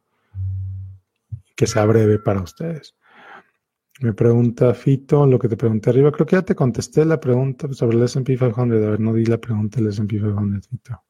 [1.56, 2.94] que sea breve para ustedes.
[4.00, 7.72] Me pregunta Fito, lo que te pregunté arriba, creo que ya te contesté la pregunta
[7.72, 11.02] sobre el S&P 500, a ver, no di la pregunta del S&P 500, Fito.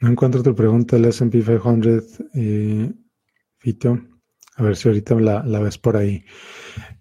[0.00, 2.92] No encuentro tu pregunta del S&P 500, eh,
[3.58, 3.98] Fito.
[4.56, 6.24] A ver si ahorita la, ves por ahí.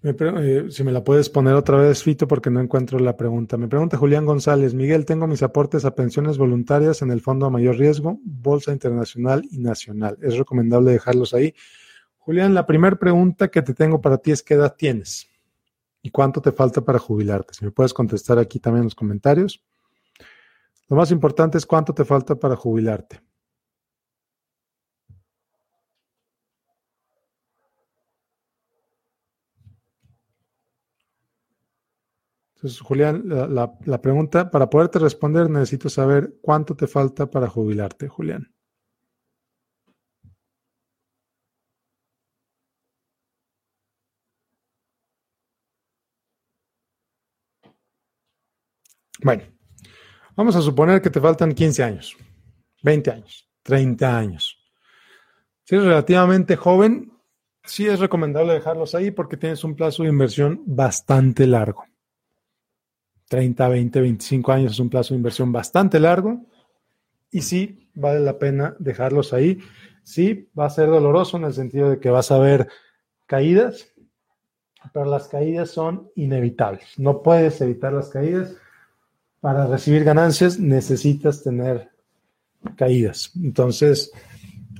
[0.03, 3.57] Eh, si me la puedes poner otra vez, Fito, porque no encuentro la pregunta.
[3.57, 4.75] Me pregunta Julián González.
[4.75, 9.43] Miguel, tengo mis aportes a pensiones voluntarias en el Fondo a Mayor Riesgo, Bolsa Internacional
[9.49, 10.17] y Nacional.
[10.21, 11.55] ¿Es recomendable dejarlos ahí?
[12.17, 15.27] Julián, la primera pregunta que te tengo para ti es ¿qué edad tienes?
[16.03, 17.55] ¿Y cuánto te falta para jubilarte?
[17.55, 19.63] Si me puedes contestar aquí también en los comentarios.
[20.89, 23.21] Lo más importante es cuánto te falta para jubilarte.
[32.55, 38.51] Entonces, Julián, la, pregunta, para poderte responder, necesito saber cuánto te falta para jubilarte, Julián.
[49.23, 49.43] Bueno,
[50.37, 52.15] vamos a suponer que te faltan 15 años,
[52.83, 54.57] 20 años, 30 años.
[55.65, 57.11] Si eres relativamente joven,
[57.65, 61.83] sí es recomendable dejarlos ahí porque tienes un plazo de inversión bastante largo.
[63.27, 66.45] 30, 20, 25 años es un plazo de inversión bastante largo
[67.29, 69.59] y sí vale la pena dejarlos ahí.
[70.03, 72.69] Sí, va a ser doloroso en el sentido de que vas a ver
[73.25, 73.91] caídas,
[74.93, 76.97] pero las caídas son inevitables.
[76.97, 78.55] No puedes evitar las caídas.
[79.39, 81.91] Para recibir ganancias necesitas tener
[82.75, 83.31] caídas.
[83.35, 84.11] Entonces,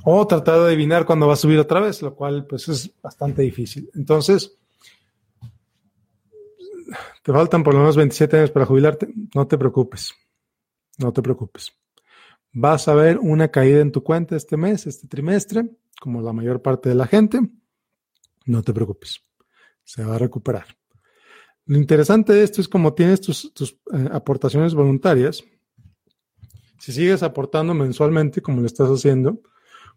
[0.04, 3.42] o tratar de adivinar cuándo va a subir otra vez, lo cual pues es bastante
[3.42, 3.90] difícil.
[3.94, 4.58] Entonces,
[7.24, 10.14] te faltan por lo menos 27 años para jubilarte, no te preocupes,
[10.98, 11.74] no te preocupes.
[12.54, 16.62] Vas a ver una caída en tu cuenta este mes, este trimestre, como la mayor
[16.62, 17.42] parte de la gente,
[18.46, 19.22] no te preocupes,
[19.84, 20.77] se va a recuperar.
[21.68, 23.52] Lo interesante de esto es como tienes tus,
[23.94, 25.44] eh, aportaciones voluntarias,
[26.80, 29.42] si sigues aportando mensualmente como lo estás haciendo,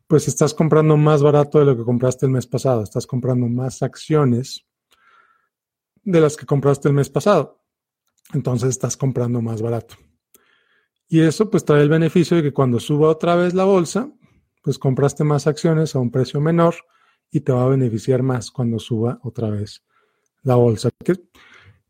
[0.09, 3.83] pues estás comprando más barato de lo que compraste el mes pasado, estás comprando más
[3.83, 4.67] acciones
[6.03, 7.63] de las que compraste el mes pasado.
[8.33, 9.95] Entonces estás comprando más barato.
[11.07, 14.13] Y eso pues trae el beneficio de que cuando suba otra vez la bolsa,
[14.63, 16.75] pues compraste más acciones a un precio menor
[17.31, 19.85] y te va a beneficiar más cuando suba otra vez
[20.43, 20.91] la bolsa,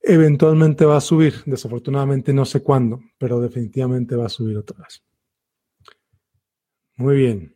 [0.03, 1.43] eventualmente va a subir.
[1.47, 5.03] Desafortunadamente no sé cuándo, pero definitivamente va a subir otra vez.
[6.97, 7.55] Muy bien.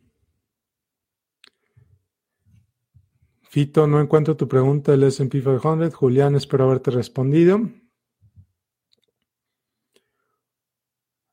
[3.43, 5.93] Fito, no encuentro tu pregunta del SP 500.
[5.93, 7.61] Julián, espero haberte respondido.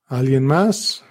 [0.06, 1.04] ¿Alguien más?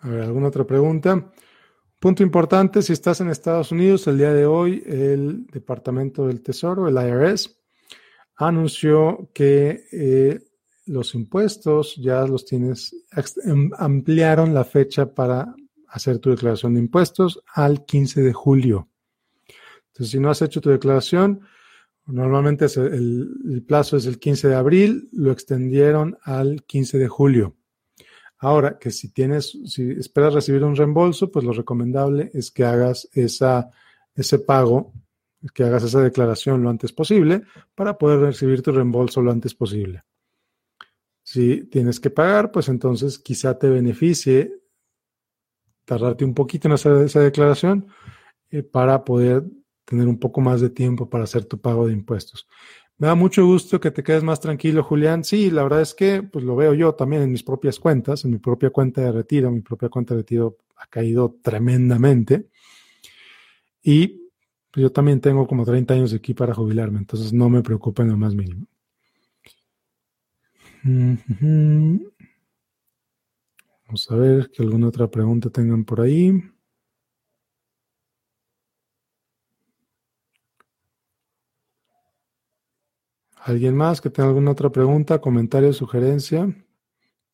[0.00, 1.32] A ver, ¿alguna otra pregunta?
[1.98, 6.86] Punto importante, si estás en Estados Unidos, el día de hoy el Departamento del Tesoro,
[6.86, 7.58] el IRS,
[8.36, 10.40] anunció que eh,
[10.86, 12.94] los impuestos ya los tienes,
[13.44, 15.54] em, ampliaron la fecha para
[15.88, 18.88] hacer tu declaración de impuestos al 15 de julio.
[19.88, 21.40] Entonces, si no has hecho tu declaración,
[22.06, 27.56] normalmente el, plazo es el 15 de abril, lo extendieron al 15 de julio.
[28.38, 33.08] Ahora, que si tienes, si esperas recibir un reembolso, pues lo recomendable es que hagas
[33.12, 33.70] esa,
[34.14, 34.92] ese pago,
[35.54, 37.42] que hagas esa declaración lo antes posible
[37.74, 40.04] para poder recibir tu reembolso lo antes posible.
[41.22, 44.62] Si tienes que pagar, pues entonces quizá te beneficie
[45.84, 47.88] tardarte un poquito en hacer esa declaración
[48.50, 49.44] eh, para poder
[49.84, 52.46] tener un poco más de tiempo para hacer tu pago de impuestos.
[52.98, 55.22] Me da mucho gusto que te quedes más tranquilo, Julián.
[55.22, 58.32] Sí, la verdad es que pues lo veo yo también en mis propias cuentas, en
[58.32, 59.52] mi propia cuenta de retiro.
[59.52, 62.48] Mi propia cuenta de retiro ha caído tremendamente.
[63.82, 64.08] Y
[64.72, 68.10] pues, yo también tengo como 30 años aquí para jubilarme, entonces no me preocupa en
[68.10, 68.66] lo más mínimo.
[73.86, 76.32] Vamos a ver que alguna otra pregunta tengan por ahí.
[83.48, 86.54] ¿Alguien más que tenga alguna otra pregunta, comentario, sugerencia?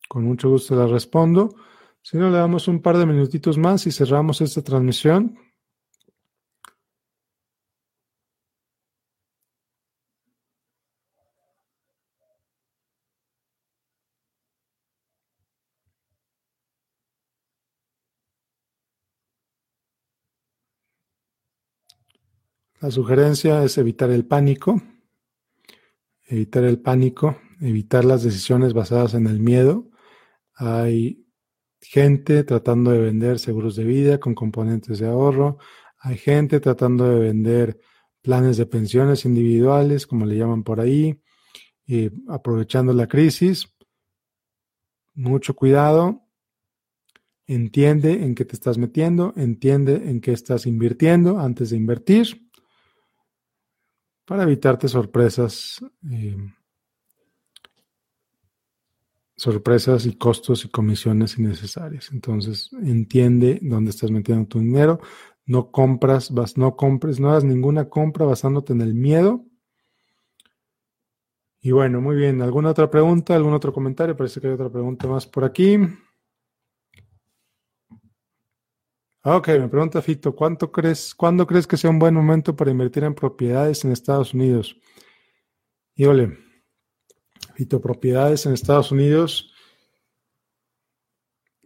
[0.07, 1.53] Con mucho gusto la respondo.
[2.01, 5.37] Si no, le damos un par de minutitos más y cerramos esta transmisión.
[22.79, 24.81] La sugerencia es evitar el pánico,
[26.27, 29.89] evitar el pánico, evitar las decisiones basadas en el miedo.
[30.55, 31.25] Hay
[31.81, 35.57] gente tratando de vender seguros de vida con componentes de ahorro.
[35.99, 37.79] Hay gente tratando de vender
[38.21, 41.21] planes de pensiones individuales, como le llaman por ahí,
[41.85, 43.67] y aprovechando la crisis.
[45.13, 46.21] Mucho cuidado.
[47.47, 52.44] entiende en qué te estás metiendo, entiende en qué estás invirtiendo antes de invertir
[54.25, 56.35] para evitarte sorpresas, eh,
[59.35, 62.09] sorpresas y costos y comisiones innecesarias.
[62.11, 64.99] Entonces, entiende dónde estás metiendo tu dinero,
[65.45, 69.45] no compras, vas, no compres, no hagas ninguna compra basándote en el miedo.
[71.61, 72.41] Y bueno, muy bien.
[72.41, 73.35] ¿Alguna otra pregunta?
[73.35, 74.15] ¿Algún otro comentario?
[74.15, 75.77] Parece que hay otra pregunta más por aquí.
[79.27, 83.05] Ok, me pregunta Fito, ¿cuánto crees, ¿cuándo crees que sea un buen momento para invertir
[83.05, 84.77] en propiedades en Estados Unidos?
[85.95, 86.37] Híjole,
[87.55, 89.51] Fito, propiedades en Estados Unidos.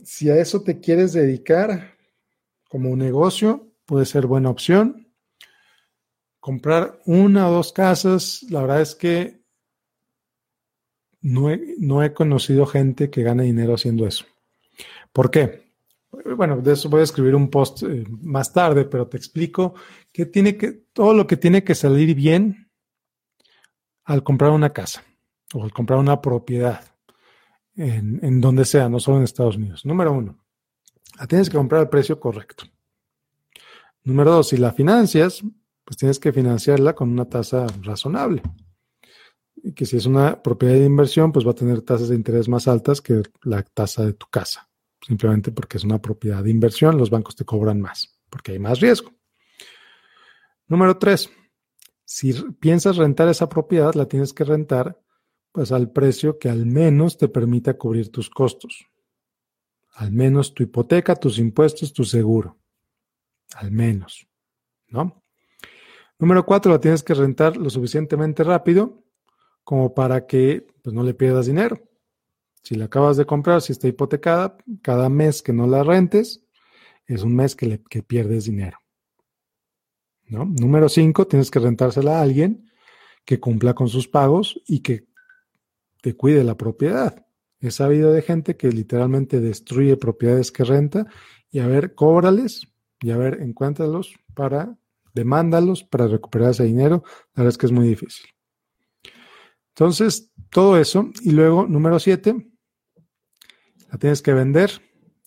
[0.01, 1.97] Si a eso te quieres dedicar
[2.69, 5.13] como un negocio, puede ser buena opción.
[6.39, 9.43] Comprar una o dos casas, la verdad es que
[11.19, 14.23] no he, no he conocido gente que gane dinero haciendo eso.
[15.11, 15.68] ¿Por qué?
[16.11, 19.75] Bueno, de eso voy a escribir un post eh, más tarde, pero te explico
[20.11, 22.69] que tiene que, todo lo que tiene que salir bien
[24.05, 25.03] al comprar una casa
[25.53, 26.83] o al comprar una propiedad
[27.75, 29.85] en, en donde sea, no solo en Estados Unidos.
[29.85, 30.37] Número uno,
[31.19, 32.65] la tienes que comprar al precio correcto.
[34.03, 35.43] Número dos, si la financias,
[35.85, 38.41] pues tienes que financiarla con una tasa razonable.
[39.61, 42.47] Y que si es una propiedad de inversión, pues va a tener tasas de interés
[42.47, 44.68] más altas que la tasa de tu casa
[45.01, 48.79] simplemente porque es una propiedad de inversión, los bancos te cobran más, porque hay más
[48.79, 49.11] riesgo.
[50.67, 51.29] Número tres,
[52.05, 54.99] si piensas rentar esa propiedad, la tienes que rentar
[55.51, 58.85] pues al precio que al menos te permita cubrir tus costos.
[59.93, 62.57] Al menos tu hipoteca, tus impuestos, tu seguro.
[63.55, 64.27] Al menos,
[64.87, 65.23] ¿no?
[66.19, 69.03] Número cuatro, la tienes que rentar lo suficientemente rápido
[69.63, 71.88] como para que pues, no le pierdas dinero.
[72.69, 76.45] Si la acabas de comprar, si está hipotecada, cada mes que no la rentes
[77.07, 78.77] es un mes que, pierdes dinero.
[80.27, 80.45] ¿no?
[80.45, 82.69] Número cinco, tienes que rentársela a alguien
[83.25, 85.07] que cumpla con sus pagos y que
[86.03, 87.25] te cuide la propiedad.
[87.59, 91.07] He sabido de gente que literalmente destruye propiedades que renta
[91.49, 92.67] y a ver, cóbrales
[93.01, 94.77] y a ver, encuéntralos para,
[95.15, 97.01] demándalos para recuperar ese dinero.
[97.33, 98.27] La verdad es que es muy difícil.
[99.69, 101.09] Entonces, todo eso.
[101.23, 102.48] Y luego, número siete,
[103.91, 104.71] la tienes que vender.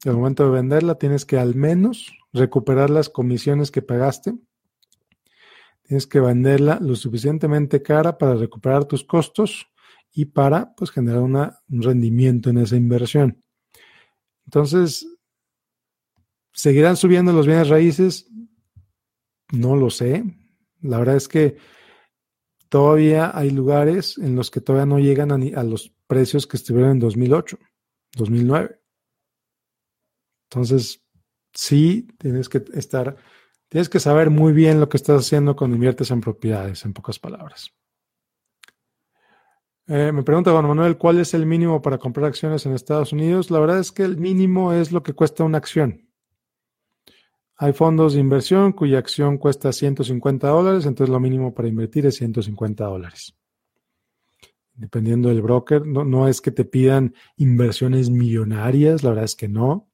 [0.04, 4.34] Al momento de venderla, tienes que al menos recuperar las comisiones que pagaste.
[5.82, 9.66] Tienes que venderla lo suficientemente cara para recuperar tus costos
[10.12, 13.42] y para pues, generar un rendimiento en esa inversión.
[14.44, 15.06] Entonces,
[16.52, 18.28] ¿seguirán subiendo los bienes raíces?
[19.52, 20.24] No lo sé.
[20.80, 21.56] La verdad es que
[22.68, 26.92] todavía hay lugares en los que todavía no llegan a, a los precios que estuvieron
[26.92, 27.58] en 2008.
[28.16, 28.80] 2009.
[30.50, 31.02] Entonces,
[31.52, 33.16] sí, tienes que estar,
[33.68, 37.18] tienes que saber muy bien lo que estás haciendo cuando inviertes en propiedades, en pocas
[37.18, 37.72] palabras.
[39.88, 43.50] Eh, me pregunta Juan Manuel, ¿cuál es el mínimo para comprar acciones en Estados Unidos?
[43.50, 46.08] La verdad es que el mínimo es lo que cuesta una acción.
[47.56, 52.16] Hay fondos de inversión cuya acción cuesta 150 dólares, entonces lo mínimo para invertir es
[52.16, 53.36] 150 dólares
[54.74, 55.86] dependiendo del broker.
[55.86, 59.88] No, es que te pidan inversiones millonarias, la verdad es que no.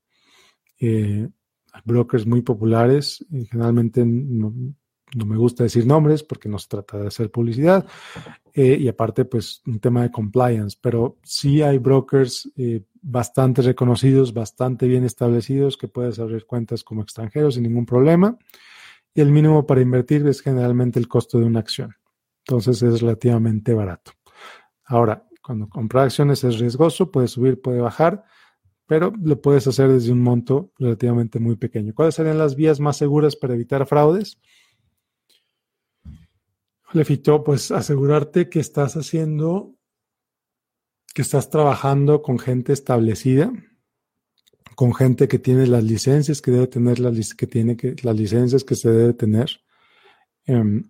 [0.81, 1.29] Eh,
[1.72, 4.53] hay brokers muy populares, y generalmente no,
[5.14, 7.87] me gusta decir nombres porque no se trata de hacer publicidad.
[8.55, 14.33] Eh, y aparte, pues un tema de compliance, pero sí hay brokers eh, bastante reconocidos,
[14.33, 18.37] bastante bien establecidos que puedes abrir cuentas como extranjero sin ningún problema.
[19.14, 21.95] Y el mínimo para invertir es generalmente el costo de una acción.
[22.47, 24.12] Entonces es relativamente barato.
[24.89, 28.24] Ahora, cuando comprar acciones es riesgoso, puede subir, puede bajar,
[28.86, 31.95] pero lo puedes hacer desde un monto relativamente muy pequeño.
[31.95, 34.41] ¿Cuáles serían las vías más seguras para evitar fraudes?
[36.93, 39.76] Lefito, pues asegurarte que estás haciendo,
[41.14, 43.53] que estás trabajando con gente establecida,
[44.74, 48.64] con gente que tiene las licencias que debe tener, las, que tiene que, las licencias
[48.64, 49.51] que se debe tener.
[50.47, 50.82] Em,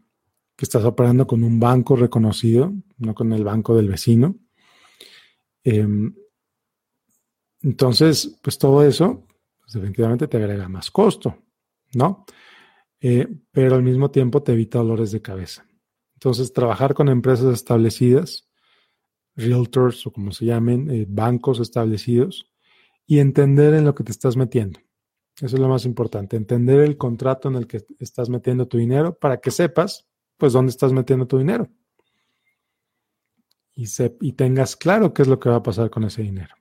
[0.59, 4.37] que estás operando con un banco reconocido, no con el banco del vecino.
[5.65, 6.15] Em,
[7.63, 9.27] entonces, pues todo eso,
[9.61, 11.39] pues definitivamente te agrega más costo,
[11.95, 12.25] ¿no?
[13.01, 15.67] Eh, pero al mismo tiempo te evita dolores de cabeza.
[16.15, 18.49] Entonces, trabajar con empresas establecidas,
[19.37, 22.51] realtors o como se llamen, eh, bancos establecidos,
[23.07, 24.81] y entender en lo que te estás metiendo.
[25.41, 29.17] Eso es lo más importante, entender el contrato en el que estás metiendo tu dinero
[29.17, 31.69] para que sepas pues dónde estás metiendo tu dinero.
[33.79, 33.87] Y,
[34.23, 36.53] y tengas claro qué es lo que va a pasar con ese dinero.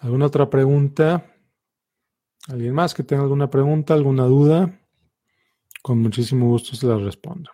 [0.00, 1.34] ¿Alguna otra pregunta?
[2.48, 4.78] ¿Alguien más que tenga alguna pregunta, alguna duda?
[5.80, 7.50] Con muchísimo gusto se la respondo.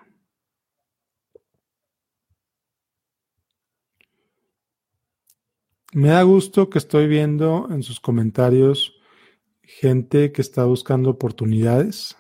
[5.93, 9.01] Me da gusto que estoy viendo en sus comentarios
[9.63, 12.17] gente que está buscando oportunidades,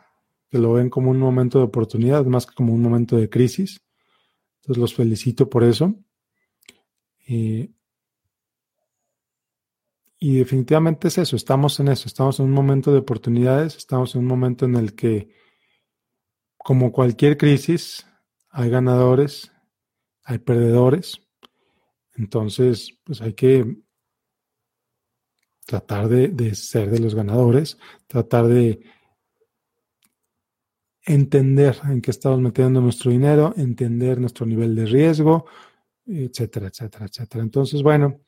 [0.56, 3.80] que lo ven como un momento de oportunidad más que como un momento de crisis.
[4.56, 5.94] Entonces los felicito por eso.
[10.18, 14.22] y definitivamente es eso, estamos en eso, estamos en un momento de oportunidades, estamos en
[14.22, 15.28] un momento en el que,
[16.56, 18.06] como cualquier crisis,
[18.48, 19.52] hay ganadores,
[20.24, 21.20] hay perdedores.
[22.14, 23.76] Entonces, pues hay que
[25.66, 27.76] tratar de, ser de los ganadores,
[28.06, 28.80] tratar de
[31.06, 35.46] entender en qué estamos metiendo nuestro dinero, entender nuestro nivel de riesgo,
[36.04, 37.44] etcétera, etcétera, etcétera.
[37.44, 38.20] Entonces, bueno,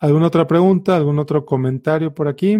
[0.00, 2.58] ¿alguna otra pregunta, algún otro comentario por aquí?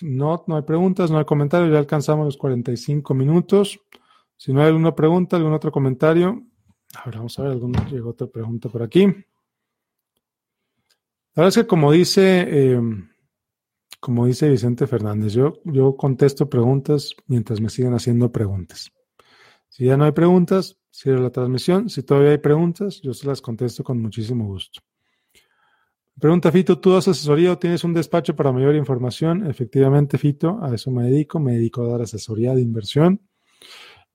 [0.00, 3.80] No, no hay preguntas, no hay comentarios, ya alcanzamos los 45 minutos.
[4.36, 6.42] Si no hay alguna pregunta, algún otro comentario,
[6.94, 9.06] ahora vamos a ver, alguna, llegó otra pregunta por aquí.
[11.34, 13.11] La verdad es que como dice, em,
[14.02, 18.90] como dice Vicente Fernández, yo, yo contesto preguntas mientras me siguen haciendo preguntas.
[19.68, 21.88] Si ya no hay preguntas, cierro la transmisión.
[21.88, 24.80] Si todavía hay preguntas, yo se las contesto con muchísimo gusto.
[26.18, 29.46] Pregunta Fito, ¿tú das asesoría o tienes un despacho para mayor información?
[29.46, 31.38] Efectivamente, Fito, a eso me dedico.
[31.38, 33.20] Me dedico a dar asesoría de inversión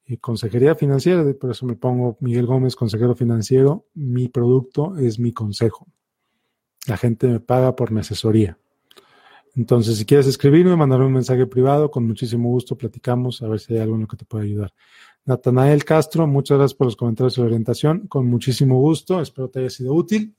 [0.05, 1.23] y consejería financiera.
[1.39, 3.85] Por eso me pongo Miguel Gómez, consejero financiero.
[3.93, 5.87] Mi producto es mi consejo.
[6.87, 8.57] La gente me paga por mi asesoría.
[9.57, 13.73] Entonces, si quieres escribirme, mandarme un mensaje privado, con muchísimo gusto platicamos a ver si
[13.73, 14.71] hay algo en lo que te pueda ayudar.
[15.25, 18.07] Natanael Castro, muchas gracias por los comentarios y la orientación.
[18.07, 20.35] Con muchísimo gusto, espero te haya sido útil.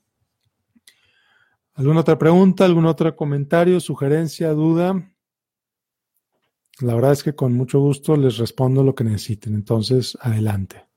[1.73, 5.11] ¿Alguna otra pregunta, algún otro comentario, sugerencia, duda?
[6.79, 9.53] La verdad es que con mucho gusto les respondo lo que necesiten.
[9.53, 10.87] Entonces, adelante.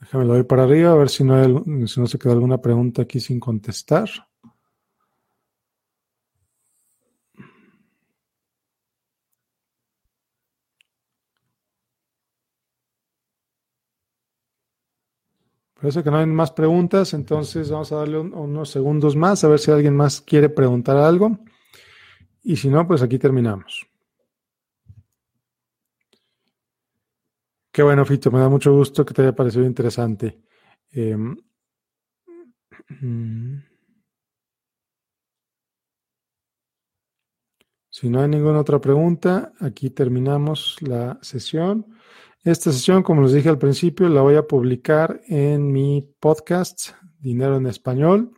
[0.00, 2.62] Déjame lo ir para arriba a ver si no, hay, si no se queda alguna
[2.62, 4.08] pregunta aquí sin contestar.
[15.80, 19.58] Parece que no hay más preguntas, entonces vamos a darle unos segundos más a ver
[19.58, 21.38] si alguien más quiere preguntar algo.
[22.42, 23.86] Y si no, pues aquí terminamos.
[27.72, 30.42] Qué bueno, Fito, me da mucho gusto que te haya parecido interesante.
[30.90, 31.34] Em,
[33.00, 33.62] mm.
[37.88, 41.86] si no hay ninguna otra pregunta, aquí terminamos la sesión.
[42.42, 47.56] Esta sesión, como les dije al principio, la voy a publicar en mi podcast Dinero
[47.56, 48.32] en Español.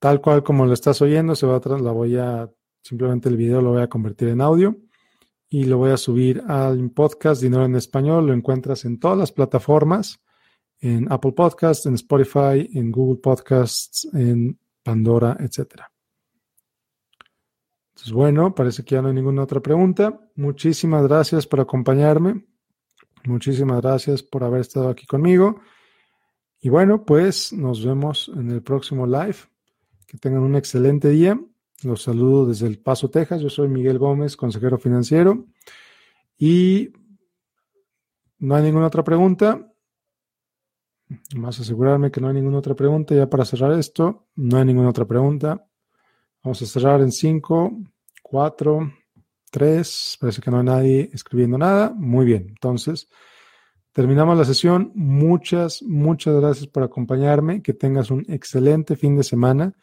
[0.00, 2.50] Tal cual como lo estás oyendo, se va a la voy a
[2.82, 4.76] simplemente el video lo voy a convertir en audio
[5.48, 8.26] y lo voy a subir al podcast Dinero en Español.
[8.26, 10.20] Lo encuentras en todas las plataformas,
[10.80, 15.82] en Apple Podcasts, en Spotify, en Google Podcasts, en Pandora, etc.
[17.90, 20.28] Entonces, bueno, parece que ya no hay ninguna otra pregunta.
[20.34, 22.44] Muchísimas gracias por acompañarme.
[23.26, 25.60] Muchísimas gracias por haber estado aquí conmigo.
[26.60, 29.36] Y bueno, pues nos vemos en el próximo live.
[30.06, 31.38] Que tengan un excelente día
[31.84, 33.42] los saludo desde El Paso, Texas.
[33.42, 35.46] Yo soy Miguel Gómez, consejero financiero.
[36.38, 36.92] Y
[38.38, 39.70] no hay ninguna otra pregunta.
[41.36, 43.14] Más asegurarme que no hay ninguna otra pregunta.
[43.14, 45.66] Ya para cerrar esto, no hay ninguna otra pregunta.
[46.42, 47.72] Vamos a cerrar en 5,
[48.22, 48.92] 4,
[49.54, 50.18] 3.
[50.20, 51.94] Parece que no hay nadie escribiendo nada.
[51.94, 52.46] Muy bien.
[52.48, 53.08] Entonces,
[53.92, 54.90] terminamos la sesión.
[54.96, 57.62] Muchas, muchas gracias por acompañarme.
[57.62, 59.76] Que tengas un excelente fin de semana.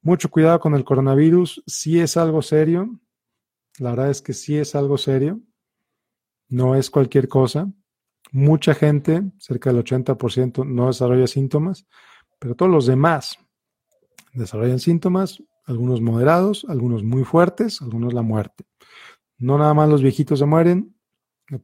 [0.00, 3.00] Mucho cuidado con el coronavirus, si es algo serio,
[3.78, 5.40] la verdad es que sí es algo serio,
[6.48, 7.68] no es cualquier cosa.
[8.30, 11.86] Mucha gente, cerca del 80%, no desarrolla síntomas,
[12.38, 13.36] pero todos los demás
[14.32, 18.64] desarrollan síntomas, algunos moderados, algunos muy fuertes, algunos la muerte.
[19.38, 20.96] No nada más los viejitos se mueren,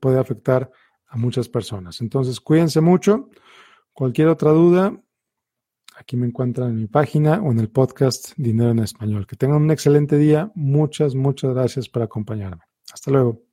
[0.00, 0.70] puede afectar
[1.06, 2.00] a muchas personas.
[2.00, 3.30] Entonces, cuídense mucho.
[3.92, 5.02] Cualquier otra duda,
[5.96, 9.26] Aquí me encuentran en mi página o en el podcast Dinero en Español.
[9.26, 10.50] Que tengan un excelente día.
[10.54, 12.62] Muchas, muchas gracias por acompañarme.
[12.92, 13.51] Hasta luego.